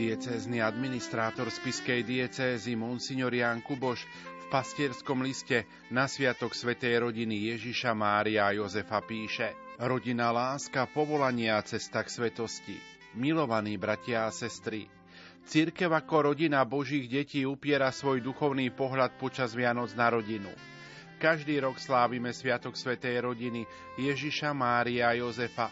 [0.00, 7.92] Diecézny administrátor spiskej diecézy Monsignor Jan Kuboš v pastierskom liste na sviatok Svetej rodiny Ježiša
[7.92, 12.80] Mária a Jozefa píše Rodina láska, povolania, cesta k svetosti.
[13.12, 14.88] Milovaní bratia a sestry,
[15.44, 20.48] Církev ako rodina Božích detí upiera svoj duchovný pohľad počas Vianoc na rodinu.
[21.20, 23.68] Každý rok slávime Sviatok Svetej rodiny
[24.00, 25.68] Ježiša Mária a Jozefa,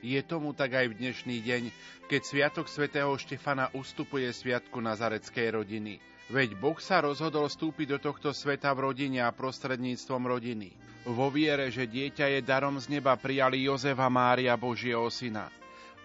[0.00, 1.62] je tomu tak aj v dnešný deň,
[2.08, 6.00] keď Sviatok svätého Štefana ustupuje Sviatku Nazareckej rodiny.
[6.30, 10.70] Veď Boh sa rozhodol vstúpiť do tohto sveta v rodine a prostredníctvom rodiny.
[11.10, 15.50] Vo viere, že dieťa je darom z neba, prijali Jozefa Mária Božieho syna.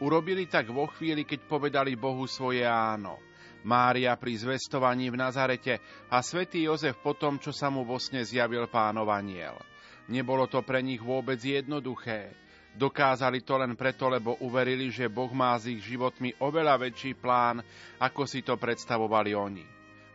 [0.01, 3.21] Urobili tak vo chvíli, keď povedali Bohu svoje áno.
[3.65, 5.81] Mária pri zvestovaní v Nazarete
[6.13, 9.57] a svätý Jozef po tom, čo sa mu vo sne zjavil aniel.
[10.05, 12.44] Nebolo to pre nich vôbec jednoduché.
[12.75, 17.63] Dokázali to len preto, lebo uverili, že Boh má s ich životmi oveľa väčší plán,
[18.03, 19.65] ako si to predstavovali oni.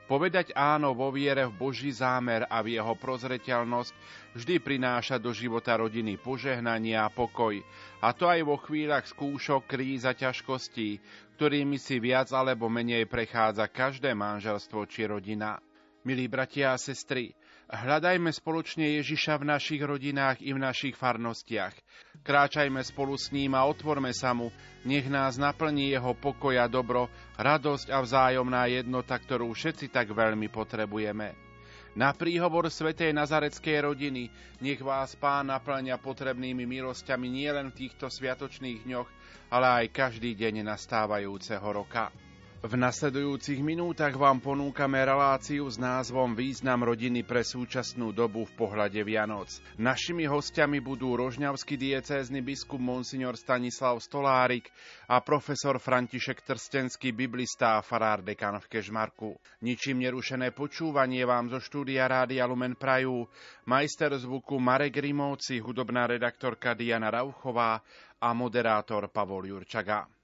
[0.05, 3.94] Povedať áno vo viere v Boží zámer a v jeho prozreteľnosť
[4.34, 7.62] vždy prináša do života rodiny požehnanie a pokoj,
[8.02, 10.98] a to aj vo chvíľach skúšok, kríz a ťažkostí,
[11.39, 15.62] ktorými si viac alebo menej prechádza každé manželstvo či rodina.
[16.02, 17.30] Milí bratia a sestry,
[17.70, 21.70] Hľadajme spoločne Ježiša v našich rodinách i v našich farnostiach.
[22.27, 24.50] Kráčajme spolu s ním a otvorme sa mu,
[24.82, 27.06] nech nás naplní jeho pokoj a dobro,
[27.38, 31.38] radosť a vzájomná jednota, ktorú všetci tak veľmi potrebujeme.
[31.94, 34.27] Na príhovor Svetej Nazareckej rodiny
[34.58, 39.08] nech vás Pán naplňa potrebnými milosťami nielen v týchto sviatočných dňoch,
[39.55, 42.10] ale aj každý deň nastávajúceho roka.
[42.60, 49.00] V nasledujúcich minútach vám ponúkame reláciu s názvom Význam rodiny pre súčasnú dobu v pohľade
[49.00, 49.48] Vianoc.
[49.80, 54.68] Našimi hostiami budú rožňavský diecézny biskup Monsignor Stanislav Stolárik
[55.08, 59.40] a profesor František Trstenský biblista a farár dekan v Kežmarku.
[59.64, 63.24] Ničím nerušené počúvanie vám zo štúdia Rádia Lumen Prajú,
[63.72, 67.80] majster zvuku Marek Rimovci, hudobná redaktorka Diana Rauchová
[68.20, 70.20] a moderátor Pavol Jurčaga.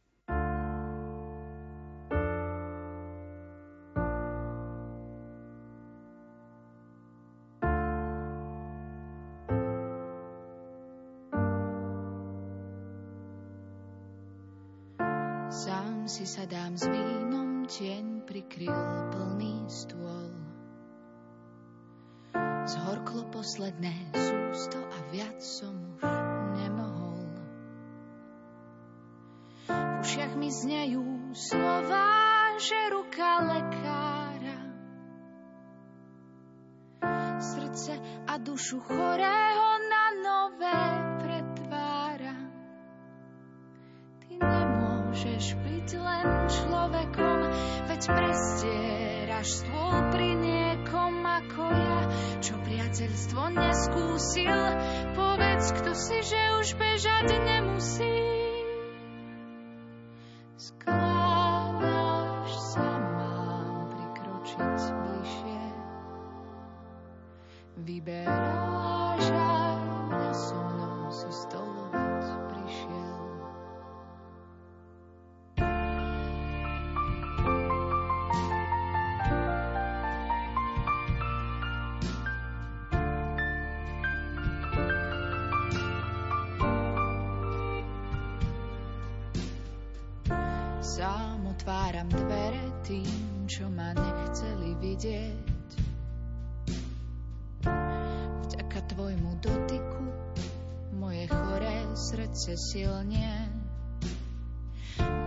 [102.56, 103.52] Silnie.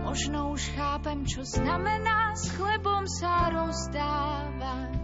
[0.02, 4.98] Možno už chápem, čo znamená s chlebom sa rozdávať.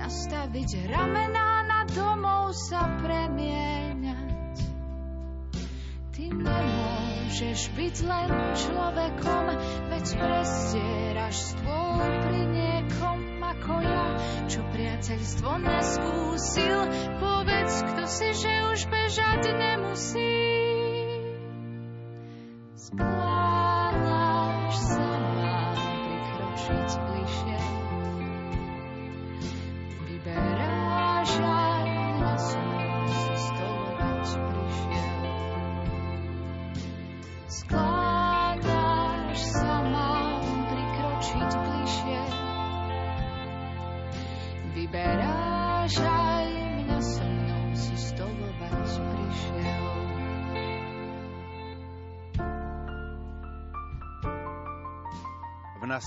[0.00, 4.56] Nastaviť ramená na domov sa premieňať.
[6.16, 7.06] Ty nemôžeš
[7.36, 9.44] Môžeš byť len človekom,
[9.92, 14.06] veď prestieraš stôl pri niekom ako ja,
[14.48, 16.80] čo priateľstvo neskúsil.
[17.56, 20.35] Povedz, kto si, že už bežať nemusí.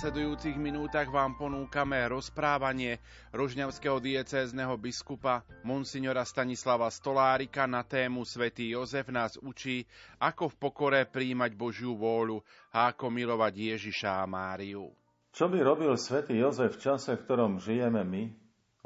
[0.09, 2.97] Nasledujúcich minútach vám ponúkame rozprávanie
[3.29, 9.85] rožňavského diecézneho biskupa Monsignora Stanislava Stolárika na tému Svetý Jozef nás učí,
[10.17, 12.41] ako v pokore príjmať Božiu vôľu
[12.73, 14.89] a ako milovať Ježiša a Máriu.
[15.29, 18.33] Čo by robil svätý Jozef v čase, v ktorom žijeme my?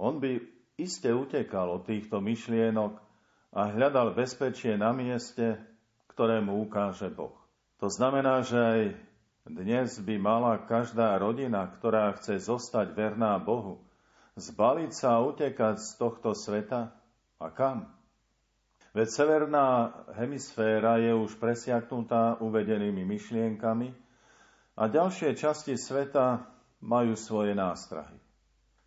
[0.04, 0.44] On by
[0.76, 3.00] iste utekal od týchto myšlienok
[3.56, 5.56] a hľadal bezpečie na mieste,
[6.12, 7.40] ktoré mu ukáže Boh.
[7.80, 8.82] To znamená, že aj
[9.44, 13.84] dnes by mala každá rodina, ktorá chce zostať verná Bohu,
[14.40, 16.96] zbaliť sa a utekať z tohto sveta
[17.44, 17.92] a kam?
[18.94, 23.90] Veď severná hemisféra je už presiaknutá uvedenými myšlienkami
[24.78, 26.46] a ďalšie časti sveta
[26.80, 28.16] majú svoje nástrahy.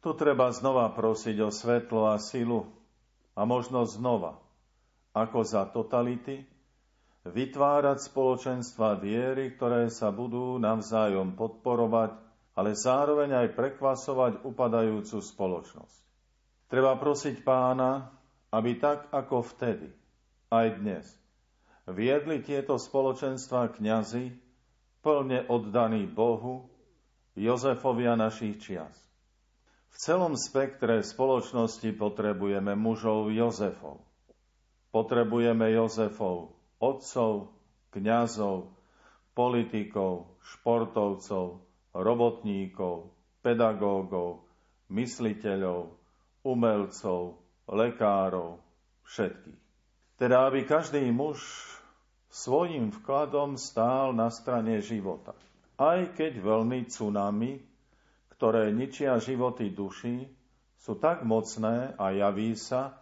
[0.01, 2.71] Tu treba znova prosiť o svetlo a silu
[3.35, 4.39] a možno znova,
[5.11, 6.47] ako za totality,
[7.33, 12.15] vytvárať spoločenstva viery, ktoré sa budú navzájom podporovať,
[12.57, 15.99] ale zároveň aj prekvasovať upadajúcu spoločnosť.
[16.67, 18.11] Treba prosiť pána,
[18.51, 19.91] aby tak ako vtedy,
[20.51, 21.07] aj dnes,
[21.91, 24.33] viedli tieto spoločenstva kňazi,
[25.05, 26.67] plne oddaní Bohu,
[27.37, 28.97] Jozefovia našich čias.
[29.93, 34.01] V celom spektre spoločnosti potrebujeme mužov Jozefov.
[34.93, 37.53] Potrebujeme Jozefov otcov,
[37.93, 38.73] kňazov,
[39.37, 41.61] politikov, športovcov,
[41.97, 44.45] robotníkov, pedagógov,
[44.93, 45.93] mysliteľov,
[46.45, 48.61] umelcov, lekárov,
[49.09, 49.61] všetkých.
[50.17, 51.45] Teda, aby každý muž
[52.33, 55.37] svojim vkladom stál na strane života.
[55.77, 57.61] Aj keď veľmi tsunami,
[58.37, 60.25] ktoré ničia životy duší,
[60.81, 62.97] sú tak mocné a javí sa,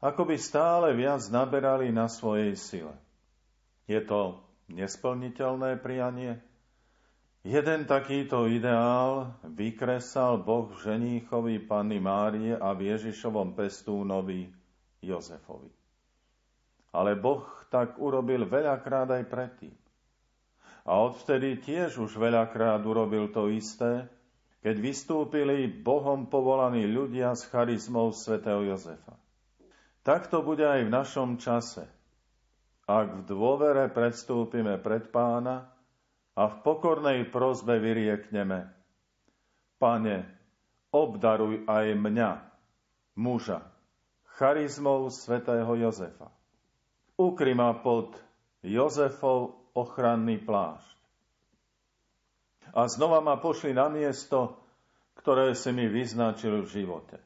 [0.00, 2.96] ako by stále viac naberali na svojej sile.
[3.84, 4.40] Je to
[4.72, 6.40] nesplniteľné prianie?
[7.40, 14.52] Jeden takýto ideál vykresal Boh ženíchovi Panny Márie a v Ježišovom pestúnovi
[15.00, 15.72] Jozefovi.
[16.92, 19.72] Ale Boh tak urobil veľakrát aj predtým.
[20.84, 24.04] A odvtedy tiež už veľakrát urobil to isté,
[24.60, 29.16] keď vystúpili Bohom povolaní ľudia s charizmou svätého Jozefa.
[30.00, 31.84] Tak to bude aj v našom čase.
[32.90, 35.68] Ak v dôvere predstúpime pred pána
[36.34, 38.66] a v pokornej prozbe vyriekneme
[39.80, 40.18] Pane,
[40.90, 42.30] obdaruj aj mňa,
[43.16, 43.62] muža,
[44.36, 46.28] charizmou svätého Jozefa.
[47.20, 48.16] Ukry ma pod
[48.64, 50.98] Jozefov ochranný plášť.
[52.72, 54.56] A znova ma pošli na miesto,
[55.20, 57.18] ktoré si mi vyznačil v živote.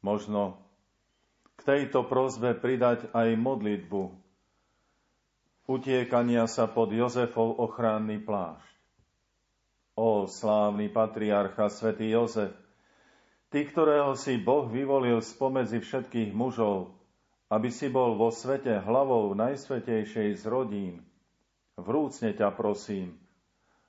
[0.00, 0.69] Možno
[1.60, 4.30] k tejto prozbe pridať aj modlitbu
[5.70, 8.74] utiekania sa pod Jozefov ochranný plášť.
[9.94, 12.50] O slávny patriarcha, svätý Jozef,
[13.54, 16.90] ty, ktorého si Boh vyvolil spomedzi všetkých mužov,
[17.50, 20.94] aby si bol vo svete hlavou najsvetejšej z rodín,
[21.78, 23.14] vrúcne ťa prosím,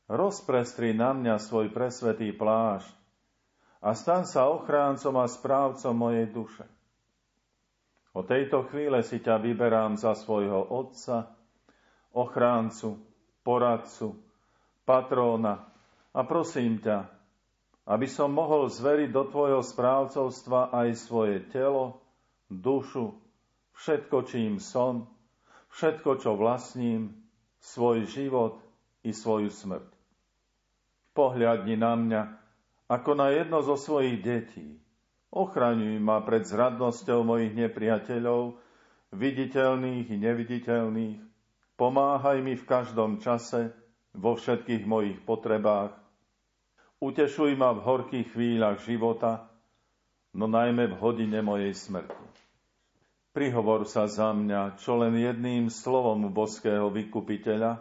[0.06, 2.94] rozprestri na mňa svoj presvetý plášť
[3.82, 6.66] a stan sa ochráncom a správcom mojej duše.
[8.12, 11.32] O tejto chvíle si ťa vyberám za svojho otca,
[12.12, 13.00] ochráncu,
[13.39, 14.20] poradcu,
[14.84, 15.72] patróna
[16.12, 17.08] a prosím ťa,
[17.88, 22.03] aby som mohol zveriť do tvojho správcovstva aj svoje telo,
[22.51, 23.15] dušu,
[23.80, 25.08] všetko, čím som,
[25.72, 27.15] všetko, čo vlastním,
[27.63, 28.60] svoj život
[29.08, 29.88] i svoju smrť.
[31.15, 32.22] Pohľadni na mňa
[32.91, 34.81] ako na jedno zo svojich detí
[35.32, 38.60] Ochraňuj ma pred zradnosťou mojich nepriateľov,
[39.16, 41.20] viditeľných i neviditeľných.
[41.80, 43.72] Pomáhaj mi v každom čase,
[44.12, 45.96] vo všetkých mojich potrebách.
[47.00, 49.48] Utešuj ma v horkých chvíľach života,
[50.36, 52.28] no najmä v hodine mojej smrti.
[53.32, 57.80] Prihovor sa za mňa, čo len jedným slovom boského vykupiteľa,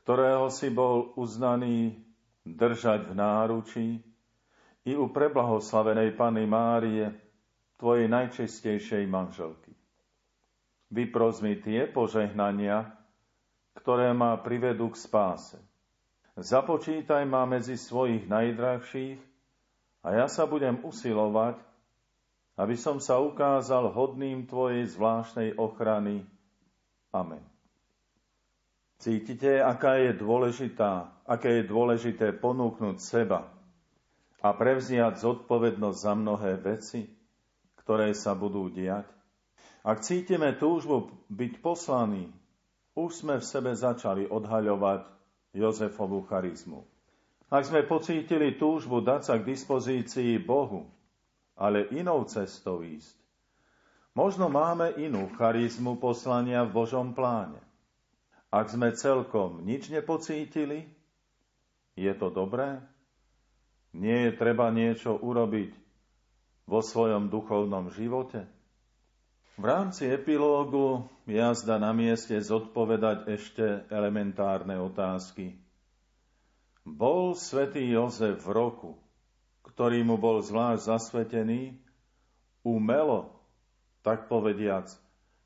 [0.00, 2.00] ktorého si bol uznaný
[2.48, 3.88] držať v náručí,
[4.84, 7.12] i u preblahoslavenej Pany Márie,
[7.76, 9.72] tvojej najčistejšej manželky.
[10.90, 12.92] Vypros mi tie požehnania,
[13.78, 15.56] ktoré ma privedú k spáse.
[16.36, 19.20] Započítaj ma medzi svojich najdrahších
[20.04, 21.60] a ja sa budem usilovať,
[22.60, 26.24] aby som sa ukázal hodným Tvojej zvláštnej ochrany.
[27.12, 27.40] Amen.
[29.00, 33.48] Cítite, aká je dôležitá, aké je dôležité ponúknuť seba,
[34.40, 37.04] a prevziať zodpovednosť za mnohé veci,
[37.84, 39.04] ktoré sa budú diať?
[39.80, 42.28] Ak cítime túžbu byť poslaní,
[42.96, 45.08] už sme v sebe začali odhaľovať
[45.56, 46.84] Jozefovú charizmu.
[47.50, 50.86] Ak sme pocítili túžbu dať sa k dispozícii Bohu,
[51.58, 53.18] ale inou cestou ísť,
[54.14, 57.58] možno máme inú charizmu poslania v Božom pláne.
[58.50, 60.86] Ak sme celkom nič nepocítili,
[61.98, 62.78] je to dobré?
[63.90, 65.74] Nie je treba niečo urobiť
[66.70, 68.46] vo svojom duchovnom živote?
[69.60, 75.52] V rámci epilógu jazda na mieste zodpovedať ešte elementárne otázky.
[76.86, 78.90] Bol svätý Jozef v roku,
[79.68, 81.76] ktorý mu bol zvlášť zasvetený,
[82.64, 83.36] umelo,
[84.00, 84.88] tak povediac,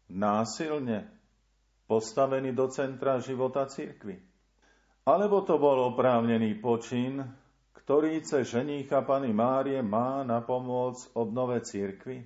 [0.06, 1.10] násilne
[1.90, 4.22] postavený do centra života cirkvy?
[5.04, 7.26] Alebo to bol oprávnený počin,
[7.84, 12.24] ktorý cez ženícha Pany Márie má na pomoc obnove cirkvy?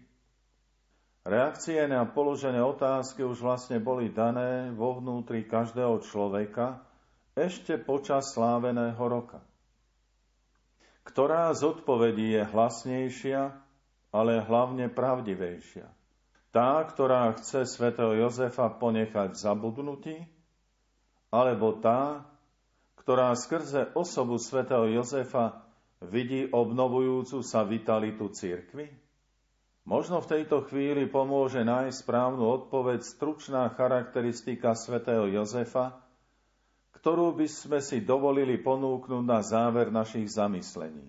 [1.26, 6.78] Reakcie na položené otázky už vlastne boli dané vo vnútri každého človeka
[7.34, 9.42] ešte počas sláveného roka.
[11.02, 13.50] Ktorá z odpovedí je hlasnejšia,
[14.14, 15.90] ale hlavne pravdivejšia?
[16.54, 20.16] Tá, ktorá chce svätého Jozefa ponechať v zabudnutí,
[21.34, 22.24] alebo tá,
[23.08, 25.64] ktorá skrze osobu svätého Jozefa
[26.12, 28.92] vidí obnovujúcu sa vitalitu cirkvy?
[29.88, 36.04] Možno v tejto chvíli pomôže nájsť správnu odpoveď stručná charakteristika svätého Jozefa,
[37.00, 41.08] ktorú by sme si dovolili ponúknuť na záver našich zamyslení.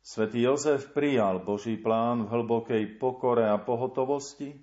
[0.00, 4.56] Svetý Jozef prijal Boží plán v hlbokej pokore a pohotovosti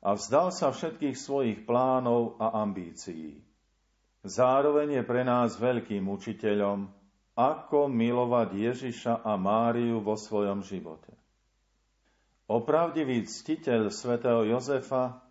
[0.00, 3.44] a vzdal sa všetkých svojich plánov a ambícií.
[4.26, 6.90] Zároveň je pre nás veľkým učiteľom,
[7.38, 11.14] ako milovať Ježiša a Máriu vo svojom živote.
[12.50, 15.22] Opravdivý ctiteľ svätého Jozefa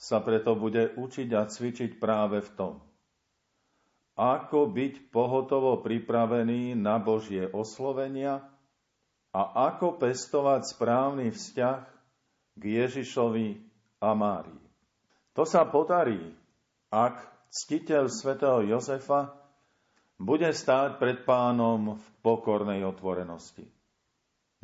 [0.00, 2.74] sa preto bude učiť a cvičiť práve v tom.
[4.16, 8.44] Ako byť pohotovo pripravený na Božie oslovenia
[9.32, 11.80] a ako pestovať správny vzťah
[12.56, 13.48] k Ježišovi
[14.04, 14.64] a Márii.
[15.32, 16.20] To sa podarí,
[16.92, 19.36] ak ctiteľ svätého Jozefa
[20.16, 23.68] bude stáť pred pánom v pokornej otvorenosti.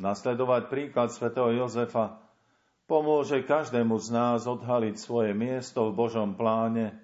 [0.01, 2.17] Nasledovať príklad svätého Jozefa
[2.89, 6.97] pomôže každému z nás odhaliť svoje miesto v Božom pláne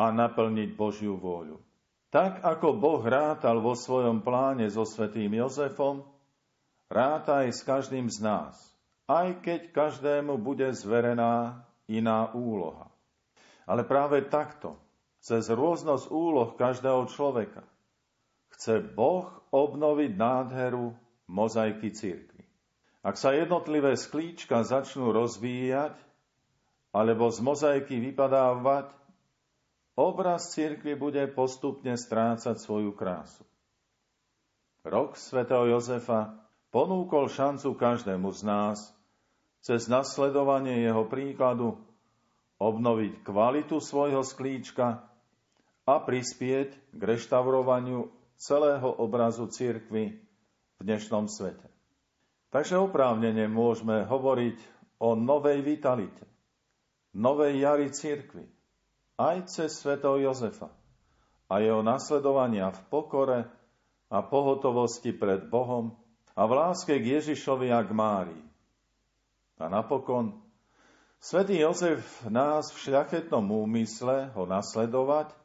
[0.00, 1.60] a naplniť Božiu vôľu.
[2.08, 6.08] Tak ako Boh rátal vo svojom pláne so svätým Jozefom,
[6.88, 8.54] ráta aj s každým z nás,
[9.08, 12.88] aj keď každému bude zverená iná úloha.
[13.68, 14.81] Ale práve takto,
[15.22, 17.62] cez rôznosť úloh každého človeka,
[18.58, 20.98] chce Boh obnoviť nádheru
[21.30, 22.42] mozaiky církvy.
[23.06, 25.94] Ak sa jednotlivé sklíčka začnú rozvíjať
[26.90, 28.90] alebo z mozaiky vypadávať,
[29.94, 33.46] obraz církvy bude postupne strácať svoju krásu.
[34.82, 36.34] Rok svätého Jozefa
[36.74, 38.78] ponúkol šancu každému z nás
[39.62, 41.78] cez nasledovanie jeho príkladu
[42.58, 45.11] obnoviť kvalitu svojho sklíčka
[45.82, 48.06] a prispieť k reštaurovaniu
[48.38, 50.14] celého obrazu cirkvy
[50.78, 51.66] v dnešnom svete.
[52.54, 54.58] Takže oprávnene môžeme hovoriť
[55.02, 56.26] o novej vitalite,
[57.16, 58.46] novej jari cirkvi,
[59.18, 60.70] aj cez svetov Jozefa
[61.50, 63.40] a jeho nasledovania v pokore
[64.08, 65.96] a pohotovosti pred Bohom
[66.32, 68.44] a v láske k Ježišovi a k Márii.
[69.60, 70.40] A napokon,
[71.20, 75.41] svätý Jozef nás v šľachetnom úmysle ho nasledovať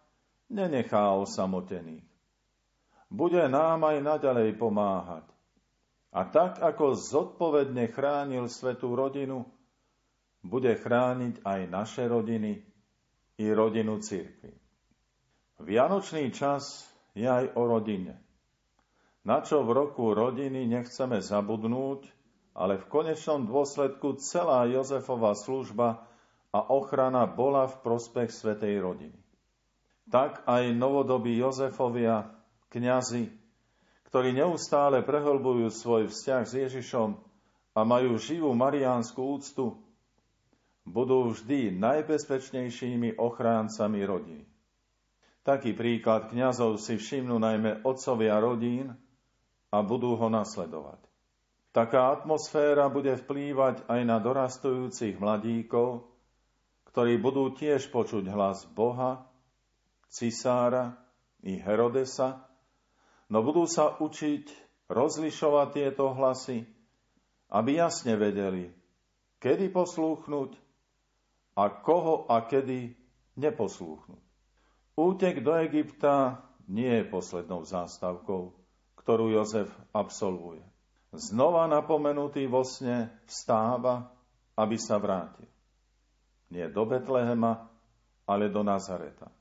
[0.49, 2.07] nenechá osamotených
[3.07, 5.25] bude nám aj naďalej pomáhať.
[6.11, 9.47] A tak, ako zodpovedne chránil svetú rodinu,
[10.43, 12.63] bude chrániť aj naše rodiny
[13.37, 14.55] i rodinu cirkvi.
[15.59, 16.87] Vianočný čas
[17.17, 18.15] je aj o rodine.
[19.27, 22.07] Na čo v roku rodiny nechceme zabudnúť,
[22.55, 26.07] ale v konečnom dôsledku celá Jozefova služba
[26.55, 29.19] a ochrana bola v prospech svetej rodiny.
[30.07, 32.31] Tak aj novodobí Jozefovia
[32.71, 33.27] kňazi,
[34.07, 37.09] ktorí neustále prehlbujú svoj vzťah s Ježišom
[37.75, 39.75] a majú živú mariánsku úctu,
[40.87, 44.47] budú vždy najbezpečnejšími ochráncami rodín.
[45.43, 48.95] Taký príklad kňazov si všimnú najmä otcovia rodín
[49.71, 50.99] a budú ho nasledovať.
[51.75, 56.07] Taká atmosféra bude vplývať aj na dorastujúcich mladíkov,
[56.89, 59.27] ktorí budú tiež počuť hlas Boha,
[60.09, 60.95] cisára
[61.43, 62.47] i Herodesa
[63.31, 64.45] no budú sa učiť
[64.87, 66.63] rozlišovať tieto hlasy,
[67.51, 68.71] aby jasne vedeli,
[69.43, 70.55] kedy poslúchnuť
[71.59, 72.95] a koho a kedy
[73.35, 74.23] neposlúchnuť.
[74.97, 78.55] Útek do Egypta nie je poslednou zástavkou,
[78.97, 80.63] ktorú Jozef absolvuje.
[81.15, 84.11] Znova napomenutý vo sne vstáva,
[84.59, 85.47] aby sa vrátil.
[86.51, 87.67] Nie do Betlehema,
[88.27, 89.31] ale do Nazareta.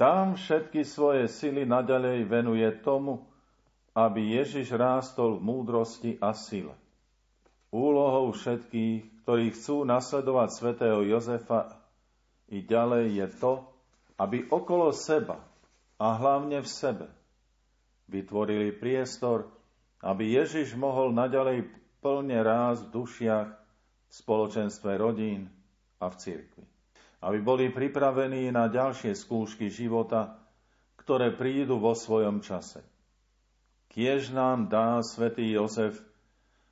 [0.00, 3.20] Tam všetky svoje sily naďalej venuje tomu,
[3.92, 6.72] aby Ježiš rástol v múdrosti a sile.
[7.68, 11.76] Úlohou všetkých, ktorí chcú nasledovať svätého Jozefa
[12.48, 13.52] i ďalej je to,
[14.16, 15.36] aby okolo seba
[16.00, 17.06] a hlavne v sebe
[18.08, 19.52] vytvorili priestor,
[20.00, 21.68] aby Ježiš mohol naďalej
[22.00, 25.52] plne rásť v dušiach, v spoločenstve rodín
[26.00, 26.79] a v cirkvi.
[27.20, 30.40] Aby boli pripravení na ďalšie skúšky života,
[30.96, 32.80] ktoré prídu vo svojom čase.
[33.92, 36.00] Kiež nám dá svätý Jozef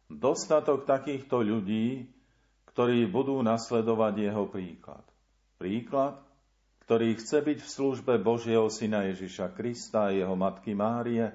[0.09, 2.09] dostatok takýchto ľudí,
[2.73, 5.05] ktorí budú nasledovať jeho príklad.
[5.59, 6.17] Príklad,
[6.89, 11.29] ktorý chce byť v službe Božieho Syna Ježiša Krista a jeho matky Márie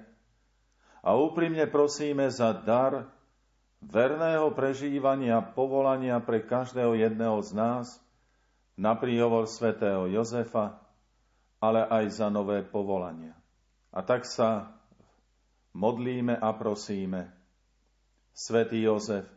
[1.04, 3.12] a úprimne prosíme za dar
[3.84, 7.86] verného prežívania povolania pre každého jedného z nás
[8.78, 10.80] na príhovor svätého Jozefa,
[11.62, 13.38] ale aj za nové povolania.
[13.94, 14.74] A tak sa
[15.78, 17.30] modlíme a prosíme,
[18.34, 19.30] Svetý Jozef,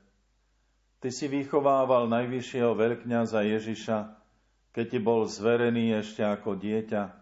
[0.97, 3.99] Ty si vychovával najvyššieho veľkňaza Ježiša,
[4.73, 7.12] keď ti bol zverený ešte ako dieťa.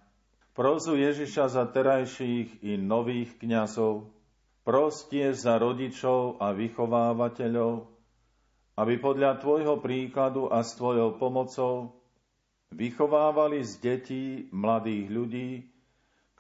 [0.55, 4.07] Prozu Ježiša za terajších i nových kňazov,
[4.63, 7.91] prostie za rodičov a vychovávateľov,
[8.79, 12.04] aby podľa Tvojho príkladu a s Tvojou pomocou
[12.75, 15.51] vychovávali z detí mladých ľudí,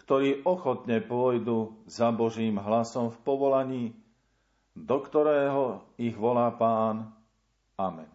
[0.04, 3.84] ktorí ochotne pôjdu za Božím hlasom v povolaní,
[4.74, 7.14] do ktorého ich volá Pán.
[7.78, 8.10] Amen.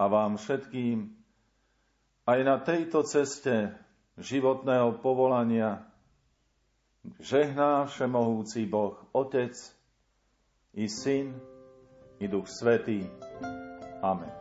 [0.00, 1.10] A vám všetkým
[2.24, 3.74] aj na tejto ceste
[4.16, 5.84] životného povolania
[7.20, 9.52] žehná všemohúci Boh, Otec
[10.78, 11.34] i Syn
[12.22, 13.04] i Duch Svetý.
[14.00, 14.39] Amen.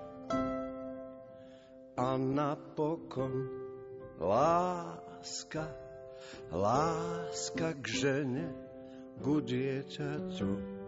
[2.00, 3.52] A napokon
[4.24, 5.68] láska,
[6.48, 8.48] láska k žene,
[9.20, 10.80] ku dieťaťu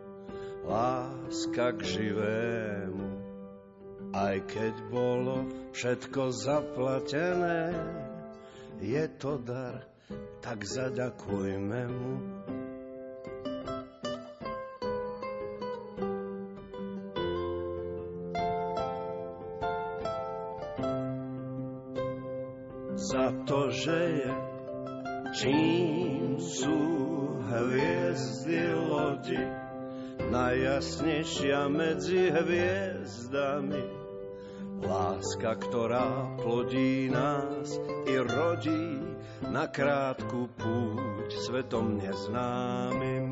[0.64, 3.08] láska k živému.
[4.16, 7.76] Aj keď bolo všetko zaplatené,
[8.80, 9.84] je to dar,
[10.40, 12.41] tak zaďakujme mu.
[31.02, 33.84] Najjasnejšia medzi hviezdami.
[34.82, 37.74] Láska, ktorá plodí nás
[38.06, 39.02] i rodí
[39.50, 43.30] na krátku púť svetom neznámym.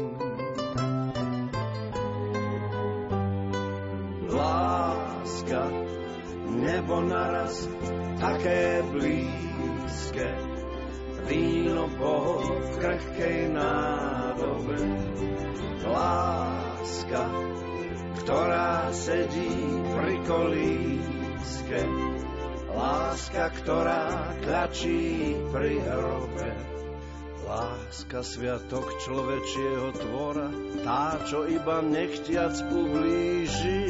[4.29, 5.63] Láska,
[6.49, 7.69] nebo naraz
[8.17, 10.29] také blízke,
[11.29, 14.77] víno Boh v krehkej nádobe.
[15.85, 17.58] Láska,
[18.23, 21.81] ktorá sedí pri kolíske.
[22.69, 26.51] Láska, ktorá tlačí pri hrobe.
[27.49, 30.53] Láska sviatok človečieho tvora,
[30.85, 33.89] tá, čo iba nechtiac ublíži.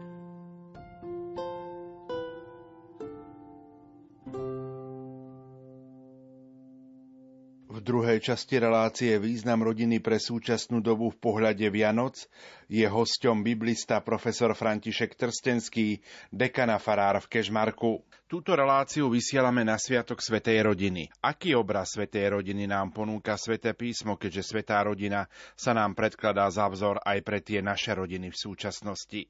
[7.81, 12.29] Druhej časti relácie Význam rodiny pre súčasnú dobu v pohľade Vianoc
[12.69, 18.05] je hosťom biblista profesor František Trstenský, dekana farár v Kežmarku.
[18.29, 21.11] Túto reláciu vysielame na Sviatok Svetej rodiny.
[21.25, 25.27] Aký obraz Svetej rodiny nám ponúka Sveté písmo, keďže Svetá rodina
[25.59, 29.27] sa nám predkladá za vzor aj pre tie naše rodiny v súčasnosti?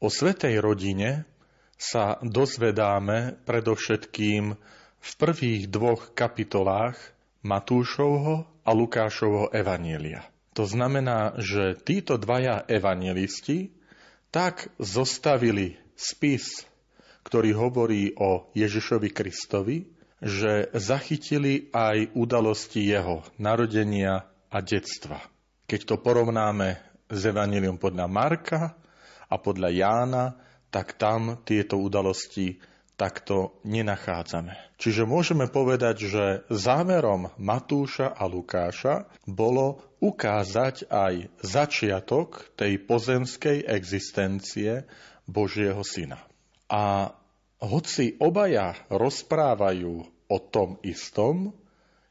[0.00, 1.28] O Svetej rodine
[1.76, 6.96] sa dozvedáme predovšetkým v v prvých dvoch kapitolách
[7.44, 10.24] Matúšovho a Lukášovho evanielia.
[10.56, 13.74] To znamená, že títo dvaja evangelisti
[14.32, 16.64] tak zostavili spis,
[17.22, 19.86] ktorý hovorí o Ježišovi Kristovi,
[20.24, 25.20] že zachytili aj udalosti jeho narodenia a detstva.
[25.68, 26.80] Keď to porovnáme
[27.10, 28.72] s Evangelium podľa Marka
[29.28, 30.24] a podľa Jána,
[30.72, 32.56] tak tam tieto udalosti
[32.94, 34.54] takto nenachádzame.
[34.78, 44.86] Čiže môžeme povedať, že zámerom Matúša a Lukáša bolo ukázať aj začiatok tej pozemskej existencie
[45.26, 46.22] Božieho Syna.
[46.70, 47.14] A
[47.64, 49.94] hoci obaja rozprávajú
[50.28, 51.56] o tom istom,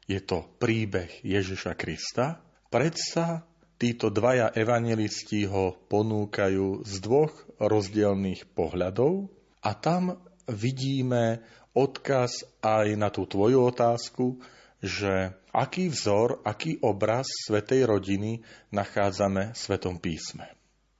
[0.04, 3.46] je to príbeh Ježiša Krista, predsa
[3.80, 9.30] títo dvaja evangelisti ho ponúkajú z dvoch rozdielných pohľadov
[9.64, 11.40] a tam vidíme
[11.74, 14.38] odkaz aj na tú tvoju otázku,
[14.84, 20.50] že aký vzor, aký obraz svetej rodiny nachádzame v Svetom písme.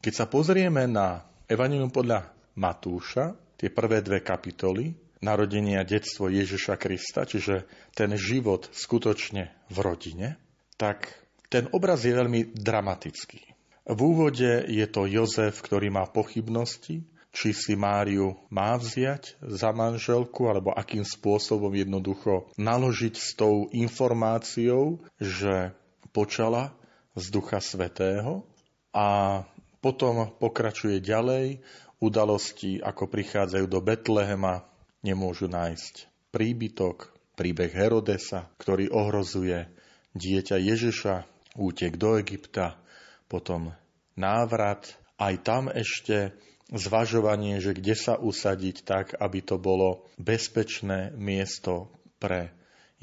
[0.00, 6.76] Keď sa pozrieme na Evangelium podľa Matúša, tie prvé dve kapitoly, narodenie a detstvo Ježiša
[6.76, 7.64] Krista, čiže
[7.96, 10.37] ten život skutočne v rodine,
[10.76, 11.09] tak
[11.48, 13.40] ten obraz je veľmi dramatický.
[13.85, 17.04] V úvode je to Jozef, ktorý má pochybnosti,
[17.35, 25.03] či si Máriu má vziať za manželku, alebo akým spôsobom jednoducho naložiť s tou informáciou,
[25.18, 25.75] že
[26.14, 26.70] počala
[27.18, 28.47] z Ducha Svetého
[28.94, 29.42] a
[29.83, 31.59] potom pokračuje ďalej,
[31.99, 34.62] udalosti, ako prichádzajú do Betlehema,
[35.03, 39.66] nemôžu nájsť príbytok, príbeh Herodesa, ktorý ohrozuje
[40.14, 41.14] dieťa Ježiša,
[41.59, 42.79] útek do Egypta,
[43.27, 43.75] potom
[44.14, 44.87] návrat,
[45.18, 46.35] aj tam ešte
[46.72, 52.55] zvažovanie, že kde sa usadiť tak, aby to bolo bezpečné miesto pre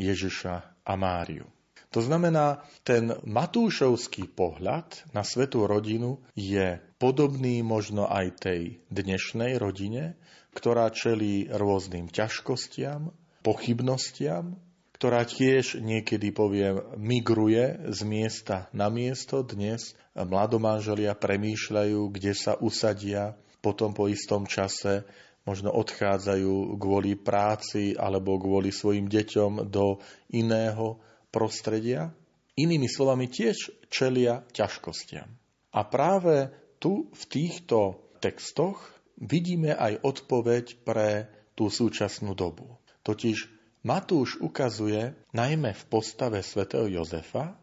[0.02, 1.46] Ježiša a Máriu.
[1.92, 10.16] To znamená, ten Matúšovský pohľad na svetú rodinu je podobný možno aj tej dnešnej rodine,
[10.56, 13.12] ktorá čelí rôznym ťažkostiam,
[13.44, 14.56] pochybnostiam,
[14.96, 19.44] ktorá tiež niekedy, poviem, migruje z miesta na miesto.
[19.44, 25.06] Dnes mladomáželia premýšľajú, kde sa usadia, potom po istom čase
[25.46, 30.02] možno odchádzajú kvôli práci alebo kvôli svojim deťom do
[30.34, 31.02] iného
[31.34, 32.14] prostredia.
[32.58, 35.30] Inými slovami tiež čelia ťažkostiam.
[35.72, 36.52] A práve
[36.84, 38.82] tu v týchto textoch
[39.18, 42.78] vidíme aj odpoveď pre tú súčasnú dobu.
[43.02, 47.58] Totiž Matúš ukazuje najmä v postave svätého Jozefa,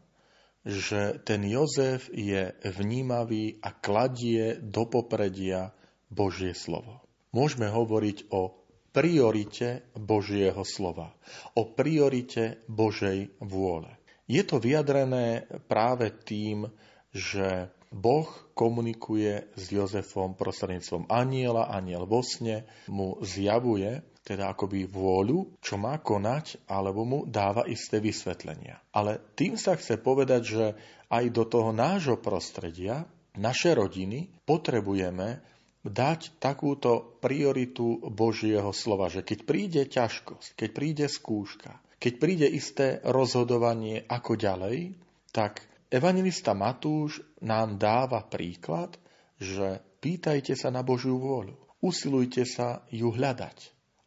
[0.66, 5.70] že ten Jozef je vnímavý a kladie do popredia
[6.08, 7.04] Božie slovo.
[7.32, 11.12] Môžeme hovoriť o priorite Božieho slova,
[11.54, 13.92] o priorite Božej vôle.
[14.28, 16.68] Je to vyjadrené práve tým,
[17.12, 25.56] že Boh komunikuje s Jozefom prostredníctvom aniela, aniel vo sne mu zjavuje, teda akoby vôľu,
[25.64, 28.76] čo má konať, alebo mu dáva isté vysvetlenia.
[28.92, 30.64] Ale tým sa chce povedať, že
[31.08, 33.08] aj do toho nášho prostredia,
[33.40, 35.40] naše rodiny, potrebujeme
[35.86, 43.02] dať takúto prioritu Božieho slova, že keď príde ťažkosť, keď príde skúška, keď príde isté
[43.02, 44.94] rozhodovanie ako ďalej,
[45.34, 48.94] tak evangelista Matúš nám dáva príklad,
[49.38, 53.58] že pýtajte sa na Božiu vôľu, usilujte sa ju hľadať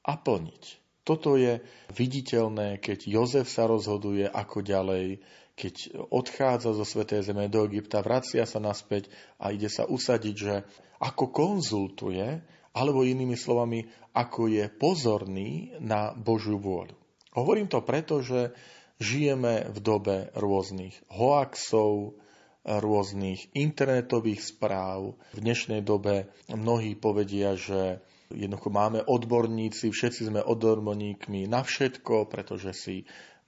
[0.08, 0.64] a plniť.
[1.02, 1.58] Toto je
[1.98, 5.18] viditeľné, keď Jozef sa rozhoduje ako ďalej,
[5.56, 10.64] keď odchádza zo Svetej Zeme do Egypta, vracia sa naspäť a ide sa usadiť, že
[11.02, 13.84] ako konzultuje, alebo inými slovami,
[14.16, 16.96] ako je pozorný na Božiu vôľu.
[17.36, 18.56] Hovorím to preto, že
[19.00, 22.16] žijeme v dobe rôznych hoaxov,
[22.62, 25.18] rôznych internetových správ.
[25.34, 32.72] V dnešnej dobe mnohí povedia, že jednoducho máme odborníci, všetci sme odborníkmi na všetko, pretože
[32.78, 32.96] si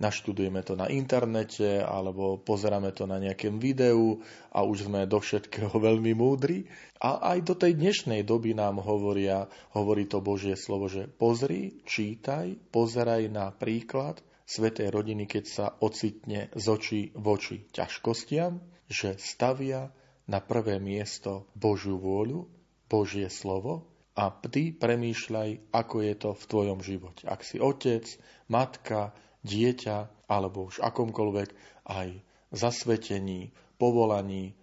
[0.02, 5.74] naštudujeme to na internete alebo pozeráme to na nejakém videu a už sme do všetkého
[5.88, 6.66] veľmi múdri.
[7.04, 12.72] A aj do tej dnešnej doby nám hovoria, hovorí to Božie slovo, že pozri, čítaj,
[12.72, 19.92] pozeraj na príklad svetej rodiny, keď sa ocitne z očí v oči ťažkostiam, že stavia
[20.28, 22.48] na prvé miesto Božiu vôľu,
[22.88, 27.26] Božie slovo a ty premýšľaj, ako je to v tvojom živote.
[27.26, 28.06] Ak si otec,
[28.46, 31.50] matka, dieťa alebo už akomkoľvek
[31.88, 32.10] aj
[32.52, 34.56] zasvetení, povolaní,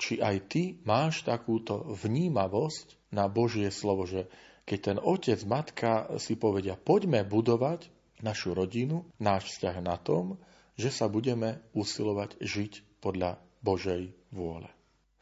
[0.00, 4.26] či aj ty máš takúto vnímavosť na Božie slovo, že
[4.64, 7.90] keď ten otec, matka si povedia, poďme budovať
[8.22, 10.38] našu rodinu, náš vzťah na tom,
[10.78, 14.70] že sa budeme usilovať žiť podľa Božej vôle.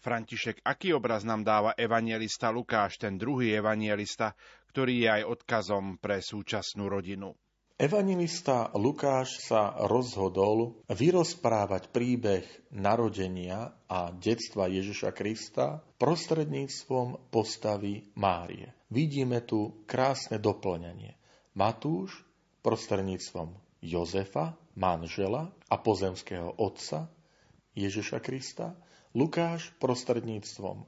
[0.00, 4.32] František, aký obraz nám dáva evangelista Lukáš, ten druhý evangelista,
[4.72, 7.36] ktorý je aj odkazom pre súčasnú rodinu?
[7.80, 12.44] Evangelista Lukáš sa rozhodol vyrozprávať príbeh
[12.76, 18.68] narodenia a detstva Ježiša Krista prostredníctvom postavy Márie.
[18.92, 21.16] Vidíme tu krásne doplňanie.
[21.56, 22.20] Matúš
[22.60, 27.08] prostredníctvom Jozefa, manžela a pozemského otca
[27.80, 28.76] Ježiša Krista,
[29.16, 30.84] Lukáš prostredníctvom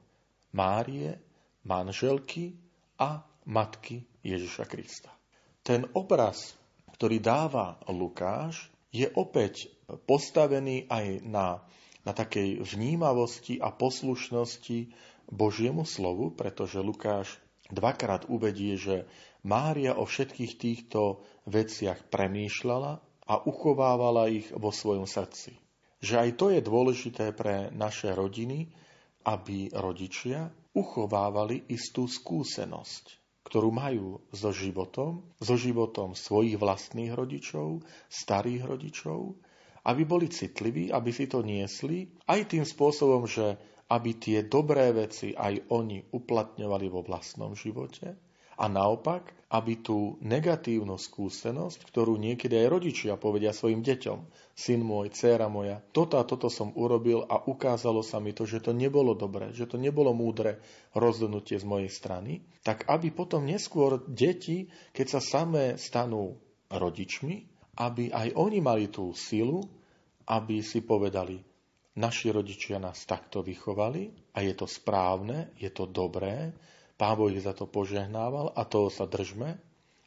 [0.53, 1.17] Márie,
[1.65, 2.53] manželky
[3.01, 5.09] a matky Ježiša Krista.
[5.65, 6.61] Ten obraz
[6.93, 9.73] ktorý dáva Lukáš, je opäť
[10.05, 11.65] postavený aj na,
[12.05, 14.93] na takej vnímavosti a poslušnosti
[15.33, 17.41] Božiemu slovu, pretože Lukáš
[17.73, 19.09] dvakrát uvedie, že
[19.43, 25.57] Mária o všetkých týchto veciach premýšľala a uchovávala ich vo svojom srdci.
[26.03, 28.69] Že aj to je dôležité pre naše rodiny,
[29.23, 38.63] aby rodičia uchovávali istú skúsenosť ktorú majú so životom, so životom svojich vlastných rodičov, starých
[38.65, 39.35] rodičov,
[39.83, 43.59] aby boli citliví, aby si to niesli, aj tým spôsobom, že
[43.91, 48.15] aby tie dobré veci aj oni uplatňovali vo vlastnom živote,
[48.57, 54.19] a naopak, aby tú negatívnu skúsenosť, ktorú niekedy aj rodičia povedia svojim deťom,
[54.57, 58.65] syn môj, dcéra moja, toto a toto som urobil a ukázalo sa mi to, že
[58.65, 60.57] to nebolo dobré, že to nebolo múdre
[60.97, 66.33] rozhodnutie z mojej strany, tak aby potom neskôr deti, keď sa samé stanú
[66.73, 67.45] rodičmi,
[67.77, 69.61] aby aj oni mali tú silu,
[70.29, 71.37] aby si povedali,
[71.97, 76.53] naši rodičia nás takto vychovali a je to správne, je to dobré,
[77.03, 79.59] Pán Boh za to požehnával a toho sa držme,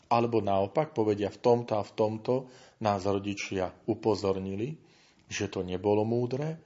[0.09, 2.49] alebo naopak povedia v tomto a v tomto
[2.81, 4.81] nás rodičia upozornili,
[5.29, 6.57] že to nebolo múdre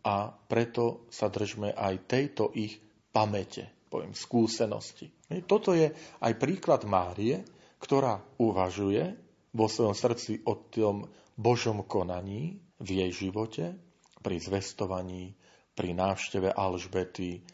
[0.00, 2.80] a preto sa držme aj tejto ich
[3.12, 5.12] pamäte, poviem, skúsenosti.
[5.44, 7.44] Toto je aj príklad Márie,
[7.76, 9.12] ktorá uvažuje
[9.52, 13.76] vo svojom srdci o tom Božom konaní v jej živote,
[14.24, 15.36] pri zvestovaní,
[15.76, 17.44] pri návšteve Alžbety,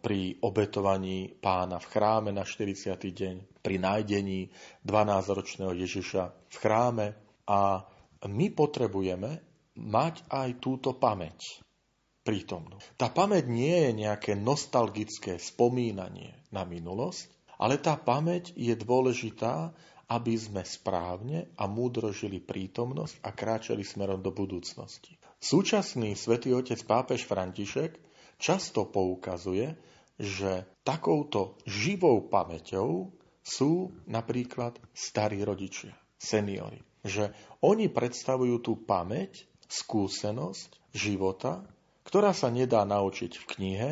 [0.00, 2.96] pri obetovaní pána v chráme na 40.
[2.96, 4.48] deň, pri nájdení
[4.88, 7.06] 12-ročného Ježiša v chráme
[7.44, 7.84] a
[8.24, 9.44] my potrebujeme
[9.76, 11.60] mať aj túto pamäť
[12.24, 12.80] prítomnú.
[12.96, 17.28] Tá pamäť nie je nejaké nostalgické spomínanie na minulosť,
[17.60, 19.72] ale tá pamäť je dôležitá,
[20.10, 25.20] aby sme správne a múdro žili prítomnosť a kráčali smerom do budúcnosti.
[25.40, 28.09] Súčasný svätý otec pápež František
[28.40, 29.76] často poukazuje,
[30.16, 33.12] že takouto živou pamäťou
[33.44, 36.80] sú napríklad starí rodičia, seniory.
[37.04, 37.32] Že
[37.64, 41.62] oni predstavujú tú pamäť, skúsenosť života,
[42.02, 43.90] ktorá sa nedá naučiť v knihe,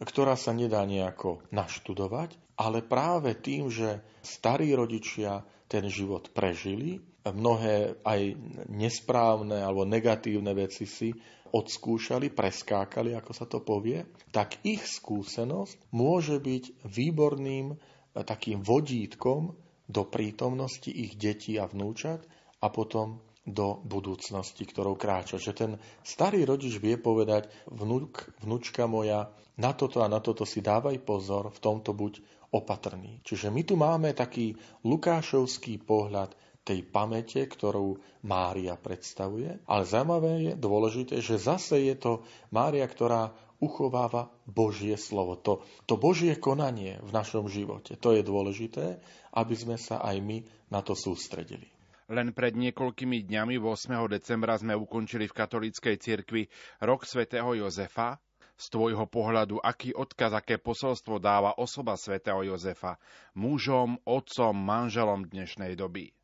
[0.00, 8.02] ktorá sa nedá nejako naštudovať, ale práve tým, že starí rodičia ten život prežili, mnohé
[8.04, 8.20] aj
[8.68, 11.10] nesprávne alebo negatívne veci si
[11.48, 17.76] odskúšali, preskákali, ako sa to povie, tak ich skúsenosť môže byť výborným eh,
[18.20, 19.56] takým vodítkom
[19.88, 22.20] do prítomnosti ich detí a vnúčat
[22.60, 25.40] a potom do budúcnosti, ktorou kráča.
[25.40, 25.70] Že ten
[26.04, 31.48] starý rodič vie povedať, vnúk, vnúčka moja, na toto a na toto si dávaj pozor,
[31.48, 32.20] v tomto buď
[32.52, 33.24] opatrný.
[33.24, 36.36] Čiže my tu máme taký lukášovský pohľad
[36.68, 37.96] tej pamäte, ktorú
[38.28, 39.56] Mária predstavuje.
[39.64, 42.12] Ale zaujímavé je, dôležité, že zase je to
[42.52, 45.40] Mária, ktorá uchováva Božie slovo.
[45.42, 47.96] To, to Božie konanie v našom živote.
[47.98, 49.00] To je dôležité,
[49.32, 51.66] aby sme sa aj my na to sústredili.
[52.08, 54.08] Len pred niekoľkými dňami 8.
[54.08, 56.48] decembra sme ukončili v katolíckej cirkvi
[56.84, 58.20] rok svätého Jozefa.
[58.58, 62.98] Z tvojho pohľadu, aký odkaz, aké posolstvo dáva osoba svätého Jozefa
[63.38, 66.17] mužom, otcom, manželom dnešnej doby?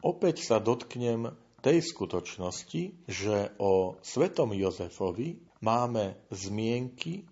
[0.00, 1.28] Opäť sa dotknem
[1.60, 7.28] tej skutočnosti, že o svetom Jozefovi máme zmienky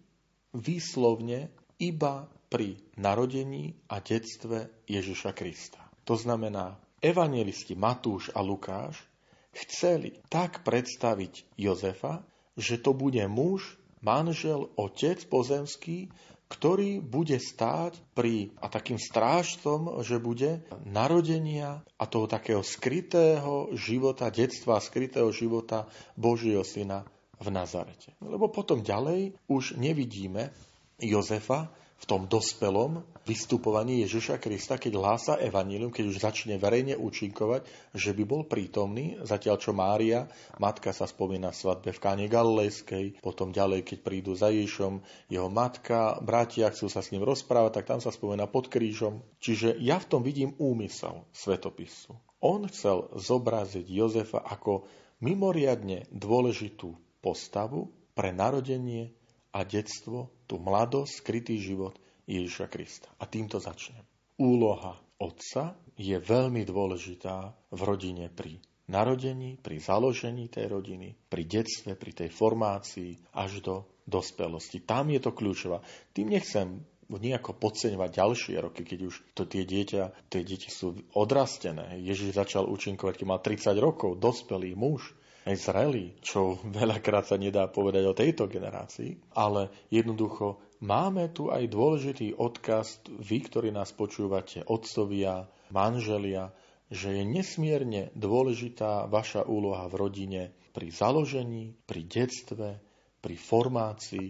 [0.52, 1.48] výslovne
[1.80, 5.80] iba pri narodení a detstve Ježiša Krista.
[6.04, 9.00] To znamená, evangelisti Matúš a Lukáš
[9.52, 12.24] chceli tak predstaviť Jozefa,
[12.56, 16.12] že to bude muž, manžel, otec pozemský,
[16.48, 24.32] ktorý bude stáť pri, a takým strážcom, že bude narodenia a toho takého skrytého života,
[24.32, 25.84] detstva, skrytého života
[26.16, 27.04] Božieho syna
[27.38, 28.16] v Nazarete.
[28.24, 30.50] Lebo potom ďalej už nevidíme
[30.98, 37.66] Jozefa v tom dospelom vystupovaní Ježiša Krista, keď hlása evanílium, keď už začne verejne účinkovať,
[37.92, 40.30] že by bol prítomný, zatiaľ čo Mária,
[40.62, 45.50] matka sa spomína v svadbe v Káne Galilejskej, potom ďalej, keď prídu za Ježišom, jeho
[45.52, 49.20] matka, bratia chcú sa s ním rozprávať, tak tam sa spomína pod krížom.
[49.42, 52.14] Čiže ja v tom vidím úmysel svetopisu.
[52.38, 54.86] On chcel zobraziť Jozefa ako
[55.18, 59.17] mimoriadne dôležitú postavu pre narodenie
[59.58, 61.98] a detstvo, tú mladosť, skrytý život
[62.30, 63.10] Ježiša Krista.
[63.18, 64.06] A týmto začnem.
[64.38, 71.98] Úloha otca je veľmi dôležitá v rodine pri narodení, pri založení tej rodiny, pri detstve,
[71.98, 73.74] pri tej formácii až do
[74.06, 74.86] dospelosti.
[74.86, 75.82] Tam je to kľúčová.
[76.14, 76.78] Tým nechcem
[77.10, 81.98] nejako podceňovať ďalšie roky, keď už to tie dieťa, tie deti sú odrastené.
[82.04, 88.04] Ježiš začal účinkovať, keď mal 30 rokov, dospelý muž zrelý, čo veľakrát sa nedá povedať
[88.08, 95.46] o tejto generácii, ale jednoducho máme tu aj dôležitý odkaz, vy, ktorí nás počúvate, otcovia,
[95.70, 96.50] manželia,
[96.88, 102.80] že je nesmierne dôležitá vaša úloha v rodine pri založení, pri detstve,
[103.20, 104.28] pri formácii,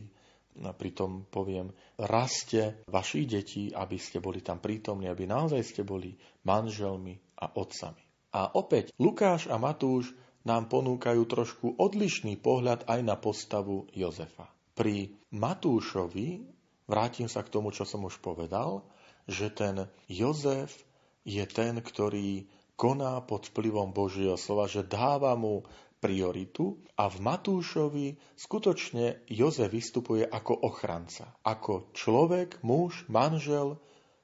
[0.58, 1.70] pri tom poviem
[2.02, 8.02] raste vašich detí, aby ste boli tam prítomní, aby naozaj ste boli manželmi a otcami.
[8.34, 10.12] A opäť Lukáš a Matúš
[10.48, 14.48] nám ponúkajú trošku odlišný pohľad aj na postavu Jozefa.
[14.72, 16.40] Pri Matúšovi,
[16.88, 18.80] vrátim sa k tomu, čo som už povedal,
[19.28, 20.72] že ten Jozef
[21.28, 22.48] je ten, ktorý
[22.80, 30.24] koná pod vplyvom Božieho slova, že dáva mu prioritu a v Matúšovi skutočne Jozef vystupuje
[30.24, 33.76] ako ochranca, ako človek, muž, manžel,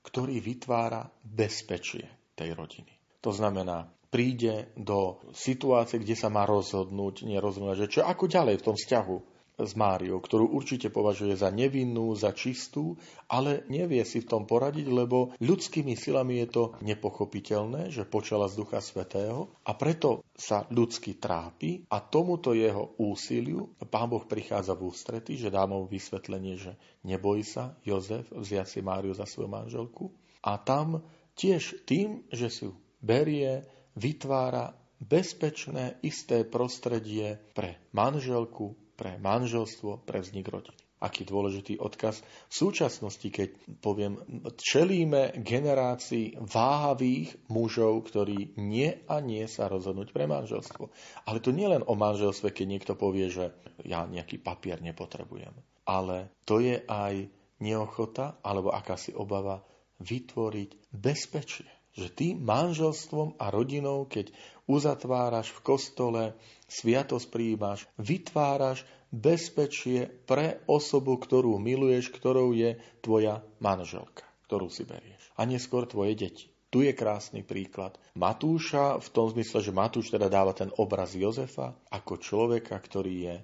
[0.06, 2.06] ktorý vytvára bezpečie
[2.38, 2.94] tej rodiny.
[3.26, 8.66] To znamená, príde do situácie, kde sa má rozhodnúť, nerozhodnúť, že čo ako ďalej v
[8.70, 9.16] tom vzťahu
[9.54, 12.98] s Máriou, ktorú určite považuje za nevinnú, za čistú,
[13.30, 18.58] ale nevie si v tom poradiť, lebo ľudskými silami je to nepochopiteľné, že počala z
[18.58, 24.90] Ducha Svetého a preto sa ľudsky trápi a tomuto jeho úsiliu Pán Boh prichádza v
[24.90, 26.72] ústrety, že dá mu vysvetlenie, že
[27.06, 30.10] neboj sa, Jozef, vziať si Máriu za svoju manželku.
[30.42, 30.98] A tam
[31.38, 33.62] tiež tým, že si ju berie,
[33.94, 40.78] vytvára bezpečné, isté prostredie pre manželku, pre manželstvo, pre vznik rodiny.
[41.04, 43.52] Aký dôležitý odkaz v súčasnosti, keď
[43.84, 44.24] poviem,
[44.56, 50.88] čelíme generácii váhavých mužov, ktorí nie a nie sa rozhodnúť pre manželstvo.
[51.28, 53.52] Ale to nie len o manželstve, keď niekto povie, že
[53.84, 55.52] ja nejaký papier nepotrebujem.
[55.84, 57.28] Ale to je aj
[57.60, 59.60] neochota alebo akási obava
[60.00, 64.34] vytvoriť bezpečie že ty manželstvom a rodinou, keď
[64.66, 66.22] uzatváraš v kostole,
[66.66, 68.82] sviatosť prijímaš, vytváraš
[69.14, 75.30] bezpečie pre osobu, ktorú miluješ, ktorou je tvoja manželka, ktorú si berieš.
[75.38, 76.50] A neskôr tvoje deti.
[76.74, 81.78] Tu je krásny príklad Matúša v tom zmysle, že Matúš teda dáva ten obraz Jozefa
[81.86, 83.36] ako človeka, ktorý je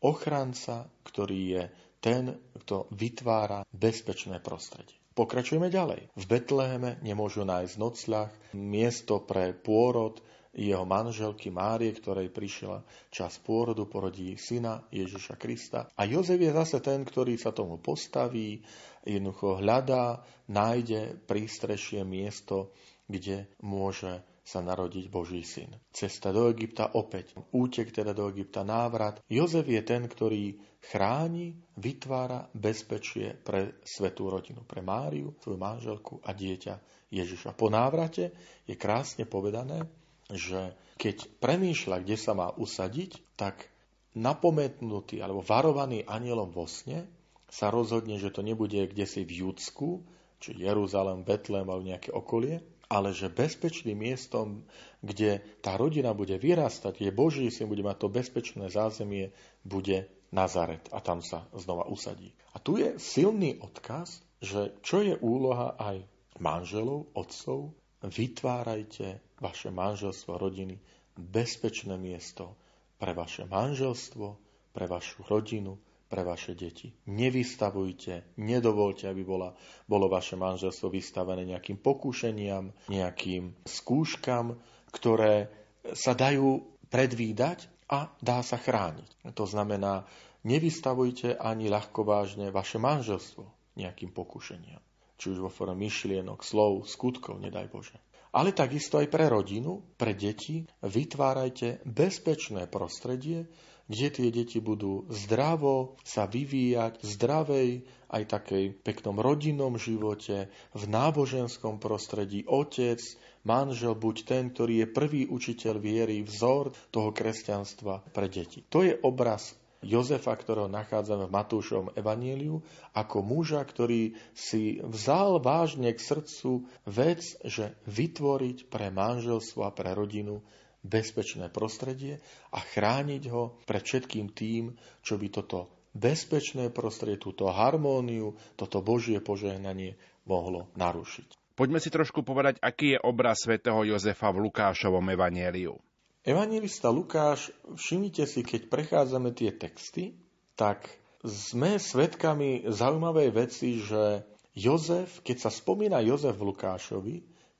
[0.00, 1.62] ochranca, ktorý je
[2.00, 4.99] ten, kto vytvára bezpečné prostredie.
[5.20, 6.08] Pokračujeme ďalej.
[6.16, 10.16] V Betleheme nemôžu nájsť nocľah, miesto pre pôrod
[10.56, 12.80] jeho manželky Márie, ktorej prišiel
[13.12, 15.92] čas pôrodu, porodí syna Ježiša Krista.
[15.92, 18.64] A Jozef je zase ten, ktorý sa tomu postaví,
[19.04, 22.72] jednoducho hľadá, nájde prístrešie miesto,
[23.04, 25.70] kde môže sa narodiť Boží syn.
[25.92, 27.36] Cesta do Egypta opäť.
[27.52, 29.20] Útek teda do Egypta, návrat.
[29.30, 36.32] Jozef je ten, ktorý chráni, vytvára bezpečie pre svetú rodinu, pre Máriu, svoju manželku a
[36.32, 36.74] dieťa
[37.12, 37.52] Ježiša.
[37.52, 38.32] Po návrate
[38.64, 39.84] je krásne povedané,
[40.32, 43.68] že keď premýšľa, kde sa má usadiť, tak
[44.16, 47.06] napomenutý alebo varovaný anielom vo sne
[47.50, 50.02] sa rozhodne, že to nebude kde si v Judsku,
[50.40, 54.66] či Jeruzalem, Betlém alebo nejaké okolie, ale že bezpečným miestom,
[54.98, 59.30] kde tá rodina bude vyrastať, je Boží syn, bude mať to bezpečné zázemie,
[59.62, 62.34] bude Nazaret a tam sa znova usadí.
[62.54, 66.02] A tu je silný odkaz, že čo je úloha aj
[66.42, 67.70] manželov, otcov,
[68.02, 70.78] vytvárajte vaše manželstvo, rodiny,
[71.14, 72.58] bezpečné miesto
[72.98, 74.26] pre vaše manželstvo,
[74.74, 75.78] pre vašu rodinu,
[76.10, 76.90] pre vaše deti.
[77.06, 79.54] Nevystavujte, nedovolte, aby bola,
[79.86, 84.58] bolo vaše manželstvo vystavené nejakým pokúšeniam, nejakým skúškam,
[84.90, 85.46] ktoré
[85.94, 89.30] sa dajú predvídať a dá sa chrániť.
[89.38, 90.02] To znamená,
[90.42, 93.46] nevystavujte ani ľahko vážne vaše manželstvo
[93.78, 94.82] nejakým pokušeniam.
[95.14, 97.96] Či už vo forme myšlienok, slov, skutkov, nedaj Bože.
[98.30, 103.50] Ale takisto aj pre rodinu, pre deti vytvárajte bezpečné prostredie,
[103.90, 107.70] kde tie deti budú zdravo sa vyvíjať v zdravej,
[108.10, 113.02] aj takej peknom rodinnom živote, v náboženskom prostredí, otec,
[113.42, 118.62] manžel, buď ten, ktorý je prvý učiteľ viery, vzor toho kresťanstva pre deti.
[118.70, 122.60] To je obraz Jozefa, ktorého nachádzame v Matúšovom evaníliu,
[122.92, 129.96] ako muža, ktorý si vzal vážne k srdcu vec, že vytvoriť pre manželstvo a pre
[129.96, 130.44] rodinu
[130.80, 132.20] bezpečné prostredie
[132.52, 139.18] a chrániť ho pred všetkým tým, čo by toto bezpečné prostredie, túto harmóniu, toto Božie
[139.18, 141.36] požehnanie mohlo narušiť.
[141.58, 145.76] Poďme si trošku povedať, aký je obraz svätého Jozefa v Lukášovom evanieliu.
[146.24, 150.16] Evangelista Lukáš, všimnite si, keď prechádzame tie texty,
[150.56, 150.88] tak
[151.20, 154.24] sme svedkami zaujímavej veci, že
[154.56, 157.16] Jozef, keď sa spomína Jozef v Lukášovi,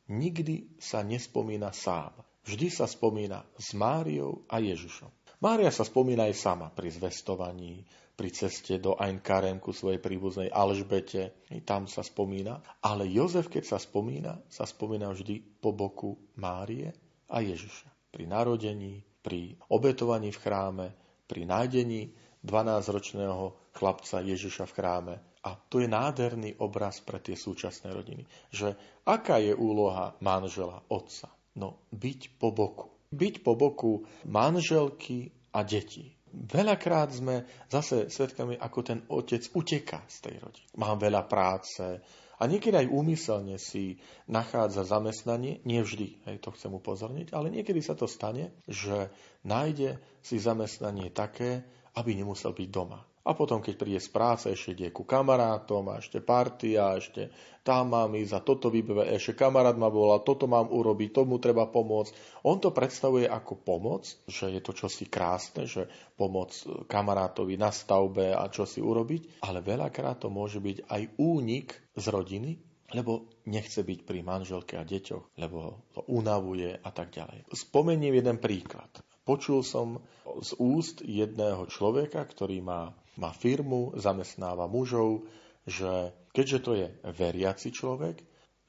[0.08, 2.12] nikdy sa nespomína sám.
[2.44, 5.08] Vždy sa spomína s Máriou a Ježišom.
[5.40, 10.52] Mária sa spomína aj sama pri zvestovaní, pri ceste do Ein Karem ku svojej príbuznej
[10.52, 11.48] Alžbete.
[11.64, 12.60] Tam sa spomína.
[12.84, 16.92] Ale Jozef, keď sa spomína, sa spomína vždy po boku Márie
[17.32, 20.86] a Ježiša pri narodení, pri obetovaní v chráme,
[21.30, 22.10] pri nájdení
[22.42, 25.14] 12-ročného chlapca Ježiša v chráme.
[25.40, 28.28] A to je nádherný obraz pre tie súčasné rodiny.
[28.52, 28.76] Že
[29.08, 31.32] aká je úloha manžela, otca?
[31.60, 32.88] No, byť po boku.
[33.12, 36.16] Byť po boku manželky a detí.
[36.32, 40.68] Veľakrát sme zase svedkami, ako ten otec uteká z tej rodiny.
[40.78, 42.00] Mám veľa práce,
[42.40, 47.84] a niekedy aj úmyselne si nachádza zamestnanie, nie vždy, hej, to chcem upozorniť, ale niekedy
[47.84, 49.12] sa to stane, že
[49.44, 51.60] nájde si zamestnanie také,
[52.00, 53.04] aby nemusel byť doma.
[53.30, 57.30] A potom, keď príde z práce, ešte ide ku kamarátom a ešte party a ešte
[57.62, 61.70] tam mám ísť a toto vybeve, ešte kamarát ma volá, toto mám urobiť, tomu treba
[61.70, 62.42] pomôcť.
[62.42, 65.86] On to predstavuje ako pomoc, že je to čosi krásne, že
[66.18, 66.50] pomoc
[66.90, 72.04] kamarátovi na stavbe a čo si urobiť, ale veľakrát to môže byť aj únik z
[72.10, 72.50] rodiny,
[72.90, 77.46] lebo nechce byť pri manželke a deťoch, lebo to unavuje a tak ďalej.
[77.54, 78.90] Spomeniem jeden príklad.
[79.30, 80.02] Počul som
[80.42, 85.28] z úst jedného človeka, ktorý má má firmu, zamestnáva mužov,
[85.68, 88.16] že keďže to je veriaci človek,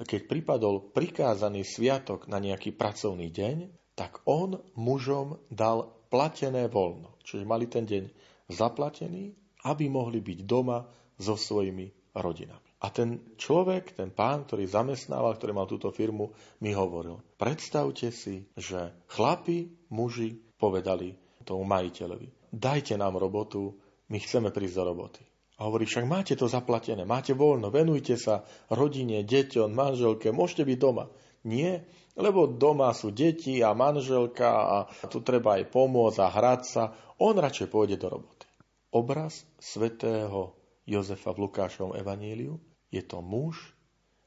[0.01, 7.15] keď pripadol prikázaný sviatok na nejaký pracovný deň, tak on mužom dal platené voľno.
[7.23, 8.03] Čiže mali ten deň
[8.51, 9.31] zaplatený,
[9.63, 10.83] aby mohli byť doma
[11.21, 12.65] so svojimi rodinami.
[12.81, 16.33] A ten človek, ten pán, ktorý zamestnával, ktorý mal túto firmu,
[16.65, 23.73] mi hovoril, predstavte si, že chlapi, muži povedali tomu majiteľovi, dajte nám robotu,
[24.13, 25.23] my chceme prísť do roboty.
[25.61, 30.77] A hovorí, však máte to zaplatené, máte voľno, venujte sa rodine, deťom, manželke, môžete byť
[30.77, 31.05] doma.
[31.45, 31.85] Nie,
[32.17, 34.77] lebo doma sú deti a manželka a
[35.09, 36.83] tu treba aj pomôcť a hrať sa.
[37.21, 38.45] On radšej pôjde do roboty.
[38.89, 40.57] Obraz svätého
[40.89, 42.57] Jozefa v Lukášovom evaníliu
[42.89, 43.71] je to muž,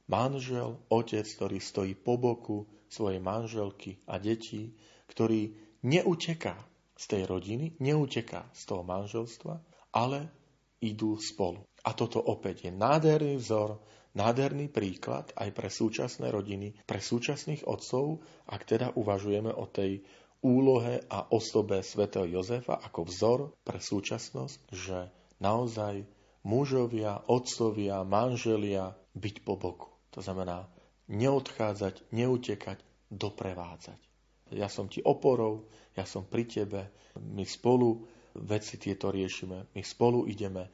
[0.07, 4.73] manžel, otec, ktorý stojí po boku svojej manželky a detí,
[5.11, 5.53] ktorý
[5.85, 6.57] neuteká
[6.97, 9.61] z tej rodiny, neuteká z toho manželstva,
[9.93, 10.33] ale
[10.81, 11.63] idú spolu.
[11.85, 13.79] A toto opäť je nádherný vzor,
[14.17, 20.01] nádherný príklad aj pre súčasné rodiny, pre súčasných otcov, ak teda uvažujeme o tej
[20.45, 25.09] úlohe a osobe svätého Jozefa ako vzor pre súčasnosť, že
[25.41, 26.05] naozaj
[26.45, 29.89] mužovia, otcovia, manželia byť po boku.
[30.13, 30.69] To znamená
[31.09, 32.79] neodchádzať, neutekať,
[33.09, 34.14] doprevádzať.
[34.55, 35.67] Ja som ti oporou,
[35.99, 39.71] ja som pri tebe, my spolu veci tieto riešime.
[39.75, 40.71] My spolu ideme,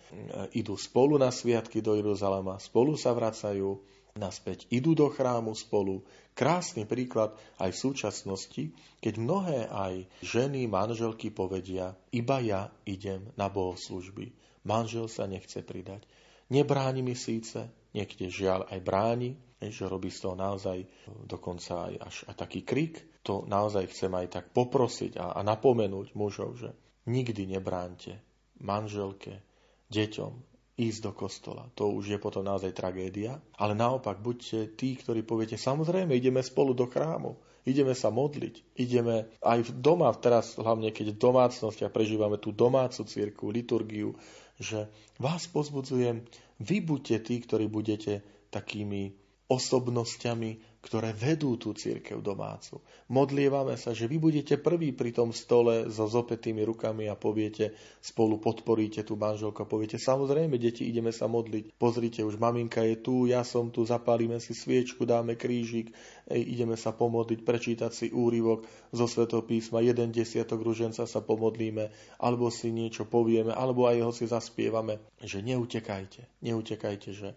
[0.57, 3.81] idú spolu na sviatky do Jeruzalema, spolu sa vracajú
[4.16, 6.03] naspäť, idú do chrámu spolu.
[6.35, 8.62] Krásny príklad aj v súčasnosti,
[8.99, 14.33] keď mnohé aj ženy, manželky povedia, iba ja idem na bohoslužby.
[14.64, 16.05] Manžel sa nechce pridať.
[16.51, 19.30] Nebráni mi síce, niekde žiaľ aj bráni,
[19.61, 20.88] že robí z toho naozaj
[21.28, 22.95] dokonca aj až aj taký krik.
[23.28, 26.72] To naozaj chcem aj tak poprosiť a, a napomenúť mužov, že
[27.09, 28.20] Nikdy nebránte
[28.61, 29.41] manželke,
[29.88, 30.32] deťom
[30.76, 31.64] ísť do kostola.
[31.74, 33.41] To už je potom naozaj tragédia.
[33.57, 39.32] Ale naopak, buďte tí, ktorí poviete, samozrejme, ideme spolu do chrámu, ideme sa modliť, ideme
[39.41, 44.16] aj doma, teraz hlavne keď v domácnostiach prežívame tú domácu cirku, liturgiu,
[44.61, 46.24] že vás pozbudzujem,
[46.61, 48.20] vy buďte tí, ktorí budete
[48.52, 49.16] takými
[49.48, 52.81] osobnosťami, ktoré vedú tú církev domácu.
[53.12, 58.41] Modlievame sa, že vy budete prví pri tom stole so zopetými rukami a poviete, spolu
[58.41, 61.76] podporíte tú manželku a poviete, samozrejme, deti, ideme sa modliť.
[61.76, 65.93] Pozrite, už maminka je tu, ja som tu, zapálime si sviečku, dáme krížik,
[66.33, 68.64] ideme sa pomodliť, prečítať si úryvok
[68.97, 71.93] zo Svetopísma, jeden desiatok ruženca sa pomodlíme,
[72.24, 77.28] alebo si niečo povieme, alebo aj ho si zaspievame, že neutekajte, neutekajte, že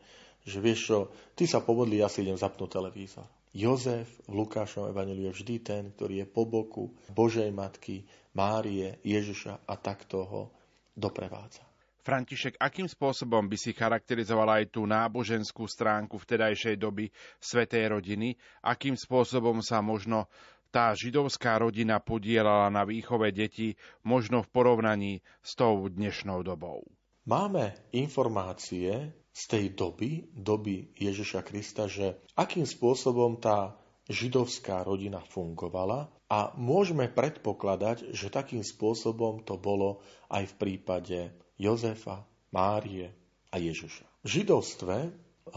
[0.43, 0.97] že vieš čo,
[1.35, 3.27] ty sa pomodli, ja si idem zapnúť televízor.
[3.53, 8.01] Jozef v Lukášovom evaneliu je vždy ten, ktorý je po boku Božej Matky,
[8.33, 10.41] Márie, Ježiša a takto ho
[10.97, 11.61] doprevádza.
[12.03, 17.07] František, akým spôsobom by si charakterizoval aj tú náboženskú stránku vtedajšej doby
[17.39, 18.35] Svetej rodiny?
[18.59, 20.27] Akým spôsobom sa možno
[20.73, 26.83] tá židovská rodina podielala na výchove detí, možno v porovnaní s tou dnešnou dobou?
[27.23, 33.73] Máme informácie z tej doby, doby Ježiša Krista, že akým spôsobom tá
[34.05, 41.19] židovská rodina fungovala a môžeme predpokladať, že takým spôsobom to bolo aj v prípade
[41.57, 43.09] Jozefa, Márie
[43.49, 44.05] a Ježiša.
[44.21, 44.95] V židovstve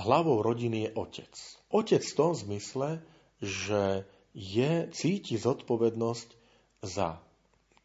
[0.01, 1.33] hlavou rodiny je otec.
[1.69, 3.05] Otec v tom zmysle,
[3.41, 6.29] že je, cíti zodpovednosť
[6.85, 7.21] za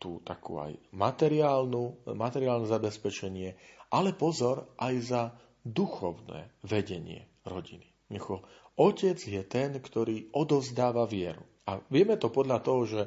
[0.02, 3.54] tú takú aj materiálnu, materiálne zabezpečenie,
[3.94, 5.24] ale pozor aj za
[5.66, 7.86] duchovné vedenie rodiny.
[8.12, 8.44] Micho,
[8.76, 11.42] otec je ten, ktorý odozdáva vieru.
[11.70, 13.02] A vieme to podľa toho, že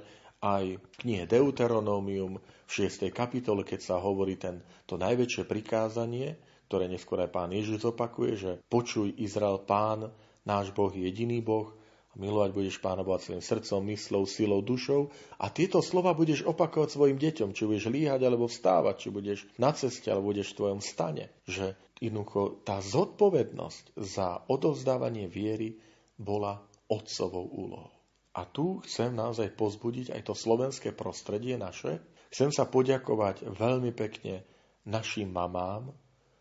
[0.45, 3.09] aj v knihe Deuteronomium v 6.
[3.13, 6.37] kapitole, keď sa hovorí ten, to najväčšie prikázanie,
[6.69, 10.13] ktoré neskôr aj pán Ježiš opakuje, že počuj Izrael, pán,
[10.45, 11.73] náš Boh je jediný Boh,
[12.15, 17.19] Milovať budeš Pána Boha svojim srdcom, myslou, silou, dušou a tieto slova budeš opakovať svojim
[17.19, 21.35] deťom, či budeš líhať alebo vstávať, či budeš na ceste alebo budeš v tvojom stane.
[21.51, 21.75] Že
[22.07, 25.81] jednoducho tá zodpovednosť za odovzdávanie viery
[26.15, 27.95] bola otcovou úlohou.
[28.35, 32.03] A tu chcem naozaj pozbudiť aj to slovenské prostredie naše.
[32.35, 34.43] Chcem sa poďakovať veľmi pekne
[34.91, 35.95] našim mamám,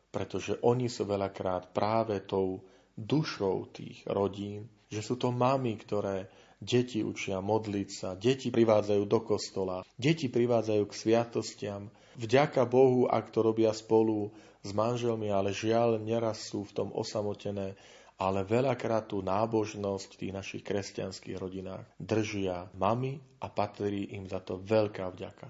[0.10, 2.66] pretože oni sú veľakrát práve tou
[2.98, 6.30] dušou tých rodín, že sú to mamy, ktoré
[6.62, 11.90] deti učia modliť sa, deti privádzajú do kostola, deti privádzajú k sviatostiam.
[12.14, 14.30] Vďaka Bohu, ak to robia spolu
[14.62, 17.74] s manželmi, ale žiaľ, neraz sú v tom osamotené,
[18.22, 24.40] ale veľakrát tú nábožnosť v tých našich kresťanských rodinách držia mami a patrí im za
[24.40, 25.50] to veľká vďaka.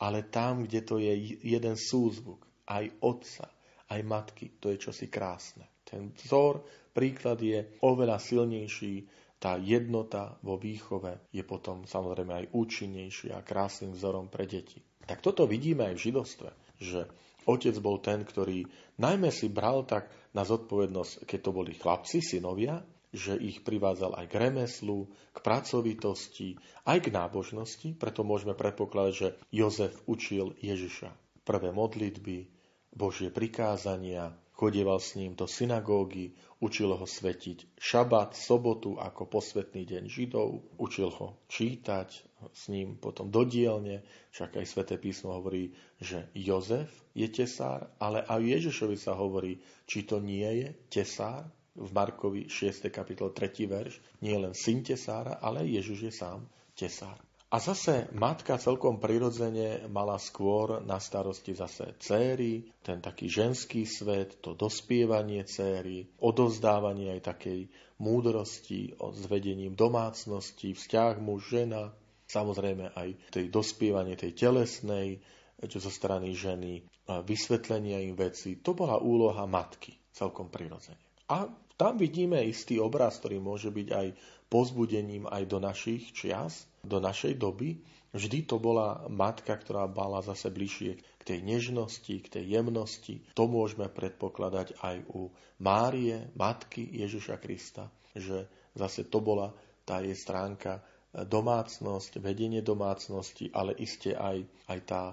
[0.00, 3.46] Ale tam, kde to je jeden súzvuk, aj otca,
[3.90, 5.68] aj matky, to je čosi krásne.
[5.84, 6.64] Ten vzor
[6.96, 9.04] príklad je oveľa silnejší,
[9.36, 14.80] tá jednota vo výchove je potom samozrejme aj účinnejší a krásnym vzorom pre deti.
[15.04, 16.48] Tak toto vidíme aj v židovstve,
[16.80, 17.06] že
[17.44, 18.64] otec bol ten, ktorý
[18.96, 22.80] najmä si bral tak na zodpovednosť, keď to boli chlapci, synovia,
[23.14, 29.28] že ich privádzal aj k remeslu, k pracovitosti, aj k nábožnosti, preto môžeme predpokladať, že
[29.54, 31.14] Jozef učil Ježiša
[31.46, 32.50] prvé modlitby,
[32.90, 36.34] Božie prikázania, chodieval s ním do synagógy,
[36.64, 40.80] Učil ho svetiť šabat, sobotu ako posvetný deň Židov.
[40.80, 44.04] Učil ho čítať s ním potom do dielne.
[44.34, 50.04] Však aj sväté písmo hovorí, že Jozef je tesár, ale aj Ježišovi sa hovorí, či
[50.04, 51.48] to nie je tesár.
[51.74, 52.86] V Markovi 6.
[52.94, 53.66] kapitol 3.
[53.66, 53.98] verš.
[54.22, 56.46] Nie len syn tesára, ale Ježiš je sám
[56.78, 57.18] tesár.
[57.54, 64.42] A zase matka celkom prirodzene mala skôr na starosti zase céry, ten taký ženský svet,
[64.42, 67.70] to dospievanie céry, odozdávanie aj takej
[68.02, 71.94] múdrosti o zvedením domácnosti, vzťah muž-žena,
[72.34, 75.22] samozrejme aj tej dospievanie tej telesnej,
[75.62, 78.58] čo zo strany ženy, vysvetlenia im veci.
[78.58, 80.98] To bola úloha matky, celkom prirodzene.
[81.30, 81.46] A
[81.78, 84.06] tam vidíme istý obraz, ktorý môže byť aj
[84.50, 87.80] pozbudením aj do našich čias, do našej doby.
[88.14, 93.26] Vždy to bola matka, ktorá bala zase bližšie k tej nežnosti, k tej jemnosti.
[93.34, 98.46] To môžeme predpokladať aj u Márie, matky Ježiša Krista, že
[98.78, 99.50] zase to bola
[99.82, 100.78] tá jej stránka
[101.22, 105.04] domácnosť, vedenie domácnosti, ale iste aj, aj tá,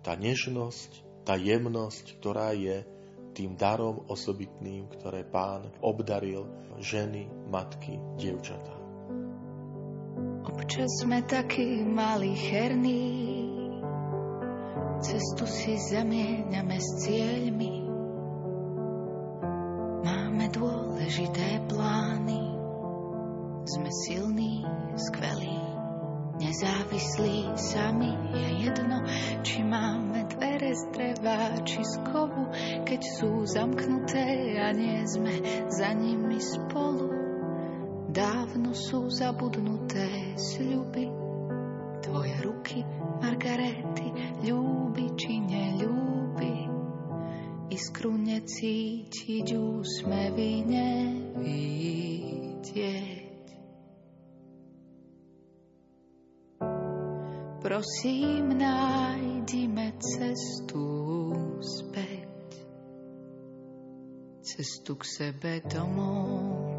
[0.00, 2.80] tá nežnosť, tá jemnosť, ktorá je
[3.36, 6.48] tým darom osobitným, ktoré pán obdaril
[6.80, 8.80] ženy, matky, dievčatá.
[10.40, 13.04] Občas sme takí malí cherní,
[15.04, 17.74] cestu si zamieňame s cieľmi.
[20.00, 22.39] Máme dôležité plány,
[23.80, 24.60] sme silní,
[24.92, 25.56] skvelí,
[26.36, 28.12] nezávislí sami.
[28.36, 29.08] Je jedno,
[29.40, 32.52] či máme dvere z dreva, či z kovu,
[32.84, 37.20] keď sú zamknuté a nie sme za nimi spolu
[38.10, 41.06] dávno sú zabudnuté sľuby.
[42.02, 42.82] Tvoje ruky,
[43.22, 44.10] Margarety,
[44.42, 46.66] ľúbi či neľúbi.
[47.70, 51.50] Iskru necítiť, úsmevy nevidieť.
[57.60, 60.88] Prosím, nájdime cestu
[61.60, 62.56] späť,
[64.40, 66.69] cestu k sebe domov.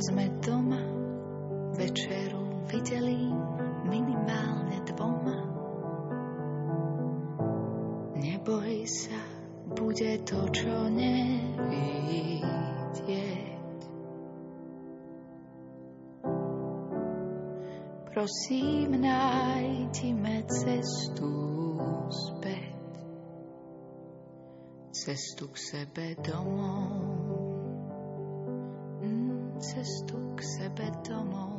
[0.00, 0.80] Sme doma
[1.76, 3.28] večeru videli
[3.84, 5.38] minimálne dvoma.
[8.16, 9.20] Neboj sa,
[9.76, 12.40] bude to, čo nevidieť.
[18.10, 21.32] Prosím, nájdime cestu
[22.08, 22.88] späť,
[24.96, 27.19] cestu k sebe domov,
[31.10, 31.50] domov.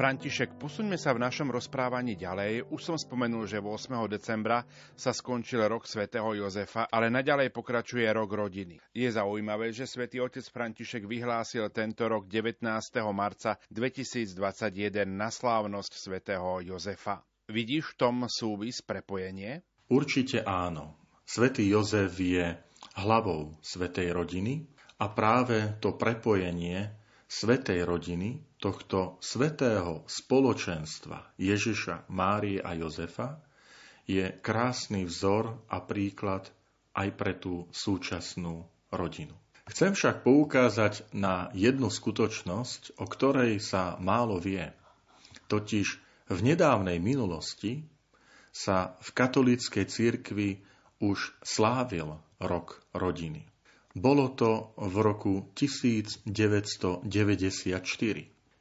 [0.00, 2.72] František, posuňme sa v našom rozprávaní ďalej.
[2.72, 4.08] Už som spomenul, že 8.
[4.08, 4.64] decembra
[4.96, 8.80] sa skončil rok svätého Jozefa, ale naďalej pokračuje rok rodiny.
[8.96, 12.64] Je zaujímavé, že svätý otec František vyhlásil tento rok 19.
[13.12, 17.20] marca 2021 na slávnosť svätého Jozefa.
[17.52, 19.60] Vidíš v tom súvis prepojenie?
[19.92, 20.96] Určite áno.
[21.28, 22.56] Svetý Jozef je
[22.96, 24.64] hlavou svetej rodiny
[25.00, 26.92] a práve to prepojenie
[27.24, 33.40] svetej rodiny tohto svetého spoločenstva Ježiša, Márie a Jozefa
[34.04, 36.52] je krásny vzor a príklad
[36.92, 39.32] aj pre tú súčasnú rodinu.
[39.70, 44.66] Chcem však poukázať na jednu skutočnosť, o ktorej sa málo vie.
[45.46, 45.86] Totiž
[46.26, 47.86] v nedávnej minulosti
[48.50, 50.58] sa v katolíckej cirkvi
[50.98, 53.46] už slávil rok rodiny.
[53.90, 56.30] Bolo to v roku 1994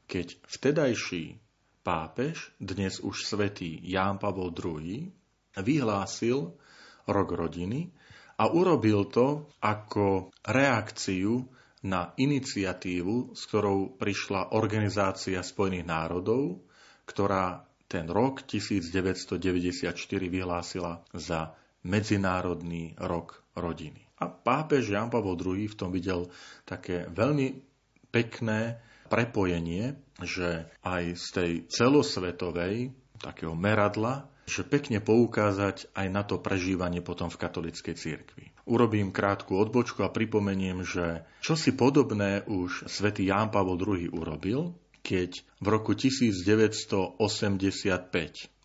[0.09, 1.37] keď vtedajší
[1.85, 5.05] pápež, dnes už svätý Ján Pavol II,
[5.53, 6.57] vyhlásil
[7.05, 7.93] rok rodiny
[8.41, 11.45] a urobil to ako reakciu
[11.85, 16.65] na iniciatívu, s ktorou prišla Organizácia spojených národov,
[17.05, 19.93] ktorá ten rok 1994
[20.25, 21.53] vyhlásila za
[21.85, 24.08] Medzinárodný rok rodiny.
[24.19, 26.27] A pápež Jan Pavel II v tom videl
[26.67, 27.63] také veľmi
[28.11, 36.41] pekné prepojenie, že aj z tej celosvetovej takého meradla, že pekne poukázať aj na to
[36.41, 38.45] prežívanie potom v katolickej cirkvi.
[38.65, 44.73] Urobím krátku odbočku a pripomeniem, že čosi podobné už svätý Ján Pavol II urobil,
[45.05, 47.17] keď v roku 1985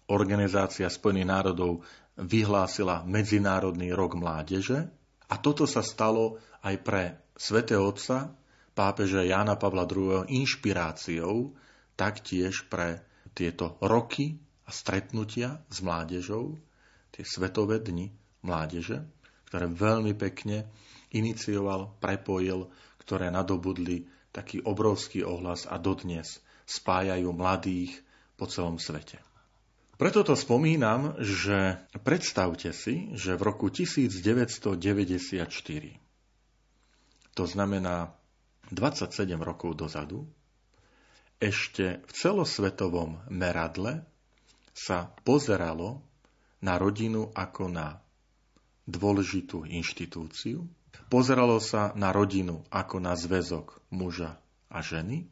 [0.05, 1.81] Organizácia Spojených národov
[2.21, 4.93] vyhlásila Medzinárodný rok mládeže
[5.29, 7.03] a toto sa stalo aj pre
[7.35, 8.33] svätého Otca
[8.75, 10.27] pápeža Jána Pavla II.
[10.29, 11.55] inšpiráciou
[11.95, 13.03] taktiež pre
[13.33, 16.59] tieto roky a stretnutia s mládežou,
[17.15, 18.11] tie svetové dni
[18.43, 19.07] mládeže,
[19.51, 20.67] ktoré veľmi pekne
[21.15, 22.67] inicioval, prepojil,
[22.99, 28.03] ktoré nadobudli taký obrovský ohlas a dodnes spájajú mladých
[28.35, 29.34] po celom svete.
[29.95, 34.75] Preto to spomínam, že predstavte si, že v roku 1994,
[37.35, 38.11] to znamená
[38.75, 40.27] 27 rokov dozadu,
[41.39, 44.03] ešte v celosvetovom meradle
[44.75, 46.03] sa pozeralo
[46.59, 48.03] na rodinu ako na
[48.91, 50.67] dôležitú inštitúciu,
[51.07, 54.39] pozeralo sa na rodinu ako na zväzok muža
[54.71, 55.31] a ženy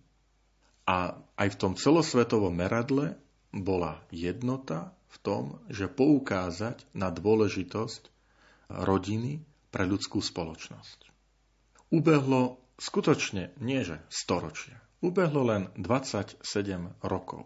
[0.86, 3.18] a aj v tom celosvetovom meradle
[3.52, 8.08] bola jednota v tom, že poukázať na dôležitosť
[8.72, 11.12] rodiny pre ľudskú spoločnosť.
[11.92, 14.80] Ubehlo skutočne nie že storočia.
[15.04, 16.40] Ubehlo len 27
[17.04, 17.44] rokov.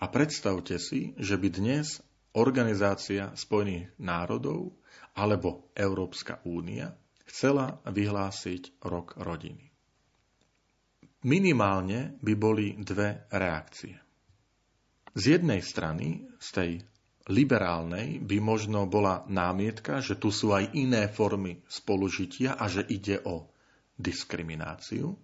[0.00, 2.00] A predstavte si, že by dnes
[2.36, 4.76] Organizácia Spojených národov
[5.16, 6.92] alebo Európska únia
[7.24, 9.72] chcela vyhlásiť rok rodiny.
[11.26, 14.05] Minimálne by boli dve reakcie.
[15.16, 16.70] Z jednej strany, z tej
[17.32, 23.24] liberálnej, by možno bola námietka, že tu sú aj iné formy spolužitia a že ide
[23.24, 23.48] o
[23.96, 25.16] diskrimináciu,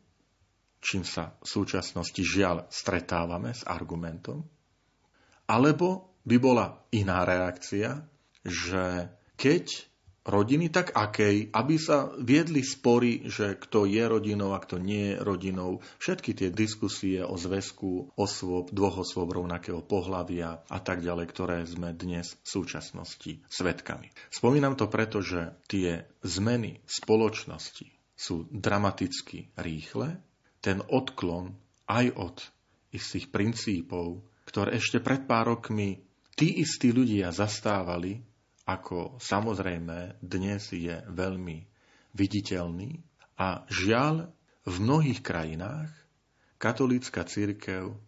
[0.80, 4.42] čím sa v súčasnosti žiaľ stretávame s argumentom.
[5.46, 8.00] Alebo by bola iná reakcia,
[8.42, 9.91] že keď
[10.22, 15.22] rodiny, tak akej, aby sa viedli spory, že kto je rodinou a kto nie je
[15.22, 15.82] rodinou.
[15.98, 21.90] Všetky tie diskusie o zväzku osôb, dvoch osôb rovnakého pohľavia a tak ďalej, ktoré sme
[21.94, 24.14] dnes v súčasnosti svetkami.
[24.30, 30.22] Spomínam to preto, že tie zmeny spoločnosti sú dramaticky rýchle.
[30.62, 31.58] Ten odklon
[31.90, 32.36] aj od
[32.94, 36.06] istých princípov, ktoré ešte pred pár rokmi
[36.38, 38.22] tí istí ľudia zastávali,
[38.62, 41.66] ako samozrejme dnes je veľmi
[42.14, 43.02] viditeľný
[43.38, 44.30] a žiaľ
[44.62, 45.90] v mnohých krajinách
[46.62, 47.98] katolícka církev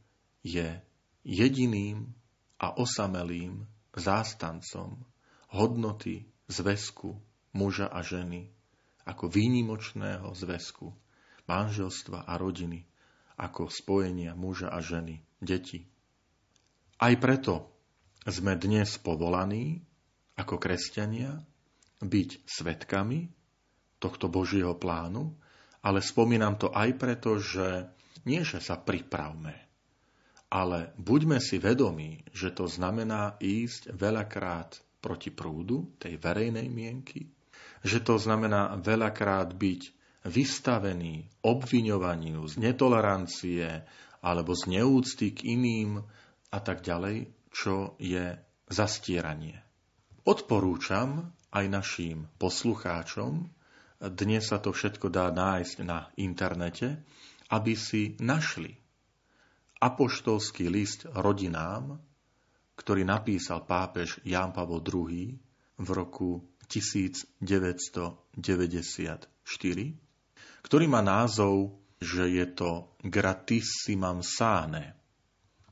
[0.46, 0.78] je
[1.26, 2.14] jediným
[2.62, 5.02] a osamelým zástancom
[5.50, 7.18] hodnoty zväzku
[7.54, 8.54] muža a ženy
[9.04, 10.92] ako výnimočného zväzku
[11.44, 12.88] manželstva a rodiny,
[13.36, 15.84] ako spojenia muža a ženy, deti.
[16.96, 17.68] Aj preto
[18.24, 19.84] sme dnes povolaní
[20.34, 21.38] ako kresťania
[22.02, 23.30] byť svetkami
[24.02, 25.32] tohto Božieho plánu,
[25.84, 27.88] ale spomínam to aj preto, že
[28.24, 29.54] nie, že sa pripravme,
[30.48, 37.28] ale buďme si vedomí, že to znamená ísť veľakrát proti prúdu tej verejnej mienky,
[37.84, 39.82] že to znamená veľakrát byť
[40.24, 43.84] vystavený obviňovaniu z netolerancie
[44.24, 46.00] alebo z neúcty k iným
[46.48, 48.32] a tak ďalej, čo je
[48.72, 49.63] zastieranie.
[50.24, 53.44] Odporúčam aj našim poslucháčom,
[54.00, 57.04] dnes sa to všetko dá nájsť na internete,
[57.52, 58.72] aby si našli
[59.84, 62.00] apoštolský list rodinám,
[62.72, 65.36] ktorý napísal pápež Ján Pavol II
[65.76, 66.40] v roku
[66.72, 68.32] 1994,
[70.64, 74.96] ktorý má názov, že je to gratissimam sane.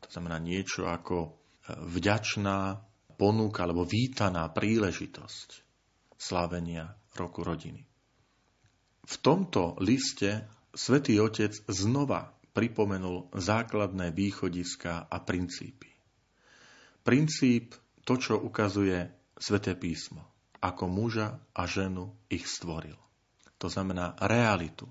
[0.05, 1.41] To znamená niečo ako
[1.73, 2.92] vďačná
[3.23, 5.63] ponúka alebo vítaná príležitosť
[6.19, 7.87] slávenia roku rodiny.
[9.07, 15.87] V tomto liste svätý Otec znova pripomenul základné východiska a princípy.
[17.07, 19.07] Princíp to, čo ukazuje
[19.39, 20.27] sväté písmo,
[20.59, 22.99] ako muža a ženu ich stvoril.
[23.63, 24.91] To znamená realitu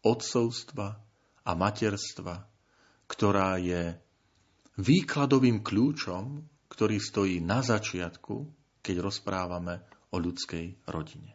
[0.00, 0.96] odcovstva
[1.44, 2.40] a materstva,
[3.04, 4.00] ktorá je
[4.80, 8.44] výkladovým kľúčom ktorý stojí na začiatku,
[8.84, 9.80] keď rozprávame
[10.12, 11.32] o ľudskej rodine.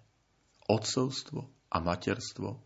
[0.70, 2.62] Otcovstvo a materstvo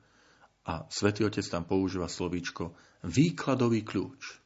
[0.67, 2.75] a Svetý Otec tam používa slovíčko
[3.07, 4.43] výkladový kľúč.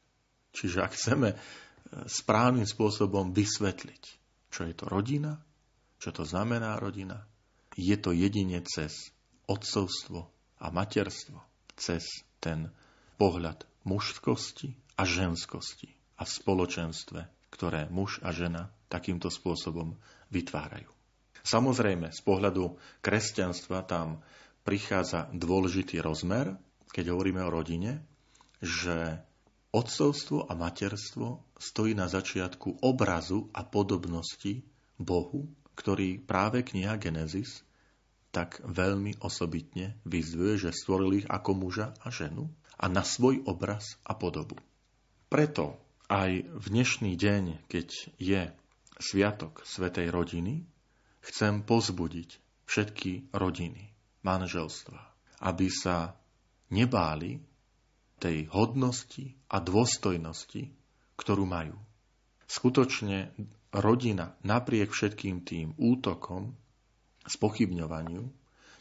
[0.53, 1.37] Čiže ak chceme e,
[2.05, 4.03] správnym spôsobom vysvetliť,
[4.53, 5.41] čo je to rodina,
[5.97, 7.25] čo to znamená rodina,
[7.73, 9.09] je to jedine cez
[9.49, 10.29] otcovstvo
[10.61, 11.41] a materstvo,
[11.73, 12.05] cez
[12.37, 12.69] ten
[13.17, 15.89] pohľad mužskosti a ženskosti
[16.21, 19.97] a v spoločenstve ktoré muž a žena takýmto spôsobom
[20.33, 20.89] vytvárajú.
[21.45, 24.21] Samozrejme, z pohľadu kresťanstva tam
[24.65, 26.57] prichádza dôležitý rozmer,
[26.91, 28.03] keď hovoríme o rodine,
[28.59, 29.23] že
[29.71, 34.65] otcovstvo a materstvo stojí na začiatku obrazu a podobnosti
[34.99, 35.47] Bohu,
[35.77, 37.63] ktorý práve kniha Genesis
[38.29, 43.97] tak veľmi osobitne vyzdvuje, že stvoril ich ako muža a ženu a na svoj obraz
[44.05, 44.59] a podobu.
[45.29, 47.87] Preto aj v dnešný deň, keď
[48.17, 48.41] je
[48.97, 50.65] Sviatok Svetej rodiny,
[51.21, 52.29] chcem pozbudiť
[52.65, 53.93] všetky rodiny,
[54.25, 54.99] manželstva,
[55.45, 56.17] aby sa
[56.73, 57.37] nebáli
[58.17, 60.73] tej hodnosti a dôstojnosti,
[61.15, 61.77] ktorú majú.
[62.49, 63.29] Skutočne
[63.69, 66.57] rodina napriek všetkým tým útokom,
[67.29, 68.25] spochybňovaniu,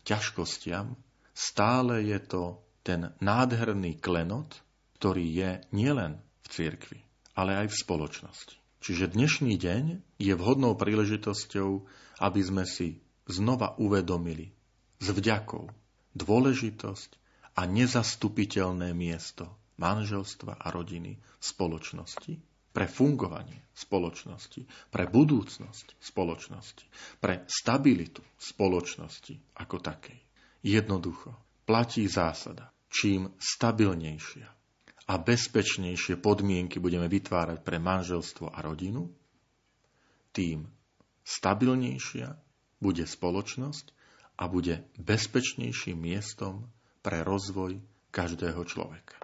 [0.09, 0.97] ťažkostiam,
[1.37, 4.65] stále je to ten nádherný klenot,
[4.97, 7.01] ktorý je nielen v cirkvi,
[7.39, 8.55] ale aj v spoločnosti.
[8.83, 9.85] Čiže dnešný deň
[10.19, 11.87] je vhodnou príležitosťou,
[12.19, 12.99] aby sme si
[13.31, 14.51] znova uvedomili
[14.99, 15.71] s vďakou
[16.19, 17.11] dôležitosť
[17.55, 19.47] a nezastupiteľné miesto
[19.79, 22.35] manželstva a rodiny v spoločnosti,
[22.75, 26.87] pre fungovanie spoločnosti, pre budúcnosť spoločnosti,
[27.23, 30.19] pre stabilitu spoločnosti ako takej.
[30.67, 34.58] Jednoducho platí zásada, čím stabilnejšia
[35.09, 39.09] a bezpečnejšie podmienky budeme vytvárať pre manželstvo a rodinu,
[40.37, 40.69] tým
[41.25, 42.37] stabilnejšia
[42.79, 43.87] bude spoločnosť
[44.39, 46.69] a bude bezpečnejším miestom
[47.01, 47.81] pre rozvoj
[48.13, 49.17] každého človeka.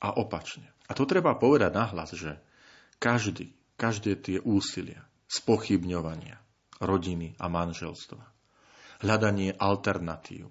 [0.00, 0.70] A opačne.
[0.86, 2.38] A to treba povedať nahlas, že
[3.02, 6.38] každý, každé tie úsilia, spochybňovania
[6.78, 8.22] rodiny a manželstva,
[9.02, 10.46] hľadanie alternatív,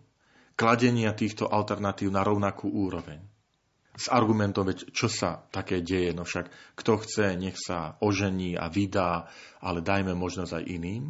[0.59, 3.23] kladenia týchto alternatív na rovnakú úroveň,
[3.95, 8.67] s argumentom, veď čo sa také deje, no však kto chce, nech sa ožení a
[8.67, 9.31] vydá,
[9.63, 11.03] ale dajme možnosť aj iným.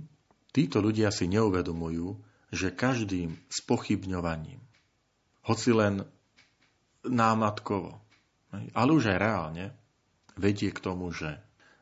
[0.53, 2.15] Títo ľudia si neuvedomujú,
[2.53, 4.61] že každým spochybňovaním,
[5.49, 6.05] hoci len
[7.03, 7.99] námatkovo,
[8.71, 9.65] ale už aj reálne,
[10.39, 11.41] vedie k tomu, že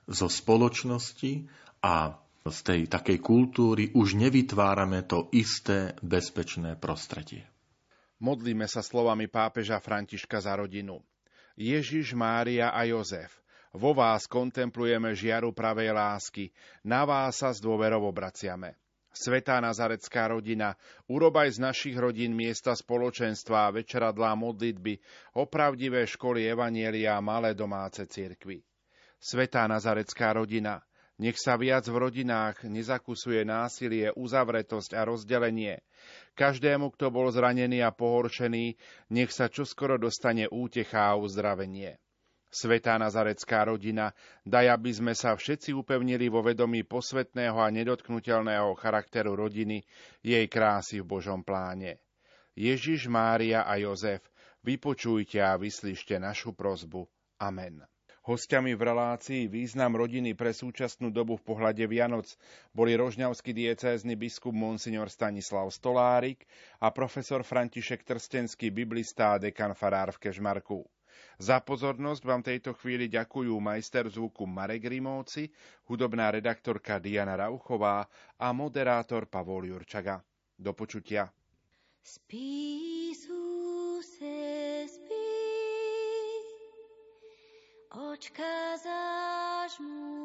[0.09, 1.47] zo spoločnosti
[1.83, 7.52] a z tej takej kultúry už nevytvárame to isté bezpečné prostredie.
[8.23, 11.03] Modlíme sa slovami pápeža Františka za rodinu.
[11.59, 13.43] Ježiš, Mária a Jozef,
[13.75, 16.55] vo vás kontemplujeme žiaru pravej lásky,
[16.87, 18.79] na vás sa s dôverou obraciame.
[19.11, 20.79] Svetá nazarecká rodina,
[21.11, 25.03] urobaj z našich rodín miesta spoločenstva a večeradlá modlitby,
[25.35, 28.63] opravdivé školy Evanielia a malé domáce cirkvy.
[29.19, 30.79] Svetá nazarecká rodina,
[31.23, 35.79] nech sa viac v rodinách nezakusuje násilie, uzavretosť a rozdelenie.
[36.35, 38.75] Každému, kto bol zranený a pohorčený,
[39.15, 41.95] nech sa čoskoro dostane útecha a uzdravenie.
[42.53, 44.11] Svetá nazarecká rodina,
[44.43, 49.81] daj, aby sme sa všetci upevnili vo vedomí posvetného a nedotknutelného charakteru rodiny,
[50.21, 52.03] jej krásy v Božom pláne.
[52.53, 54.21] Ježiš, Mária a Jozef,
[54.61, 57.09] vypočujte a vyslyšte našu prozbu.
[57.41, 57.81] Amen.
[58.23, 62.39] Hostiami v relácii Význam rodiny pre súčasnú dobu v pohľade Vianoc
[62.71, 66.47] boli rožňavský diecézny biskup Monsignor Stanislav Stolárik
[66.79, 70.87] a profesor František Trstenský, biblista a dekan farár v Kežmarku.
[71.35, 75.51] Za pozornosť vám tejto chvíli ďakujú majster zvuku Marek Rimóci,
[75.91, 78.07] hudobná redaktorka Diana Rauchová
[78.39, 80.23] a moderátor Pavol Jurčaga.
[80.55, 81.27] Do počutia.
[81.99, 83.32] Spísu
[87.93, 90.22] očka zažmúri.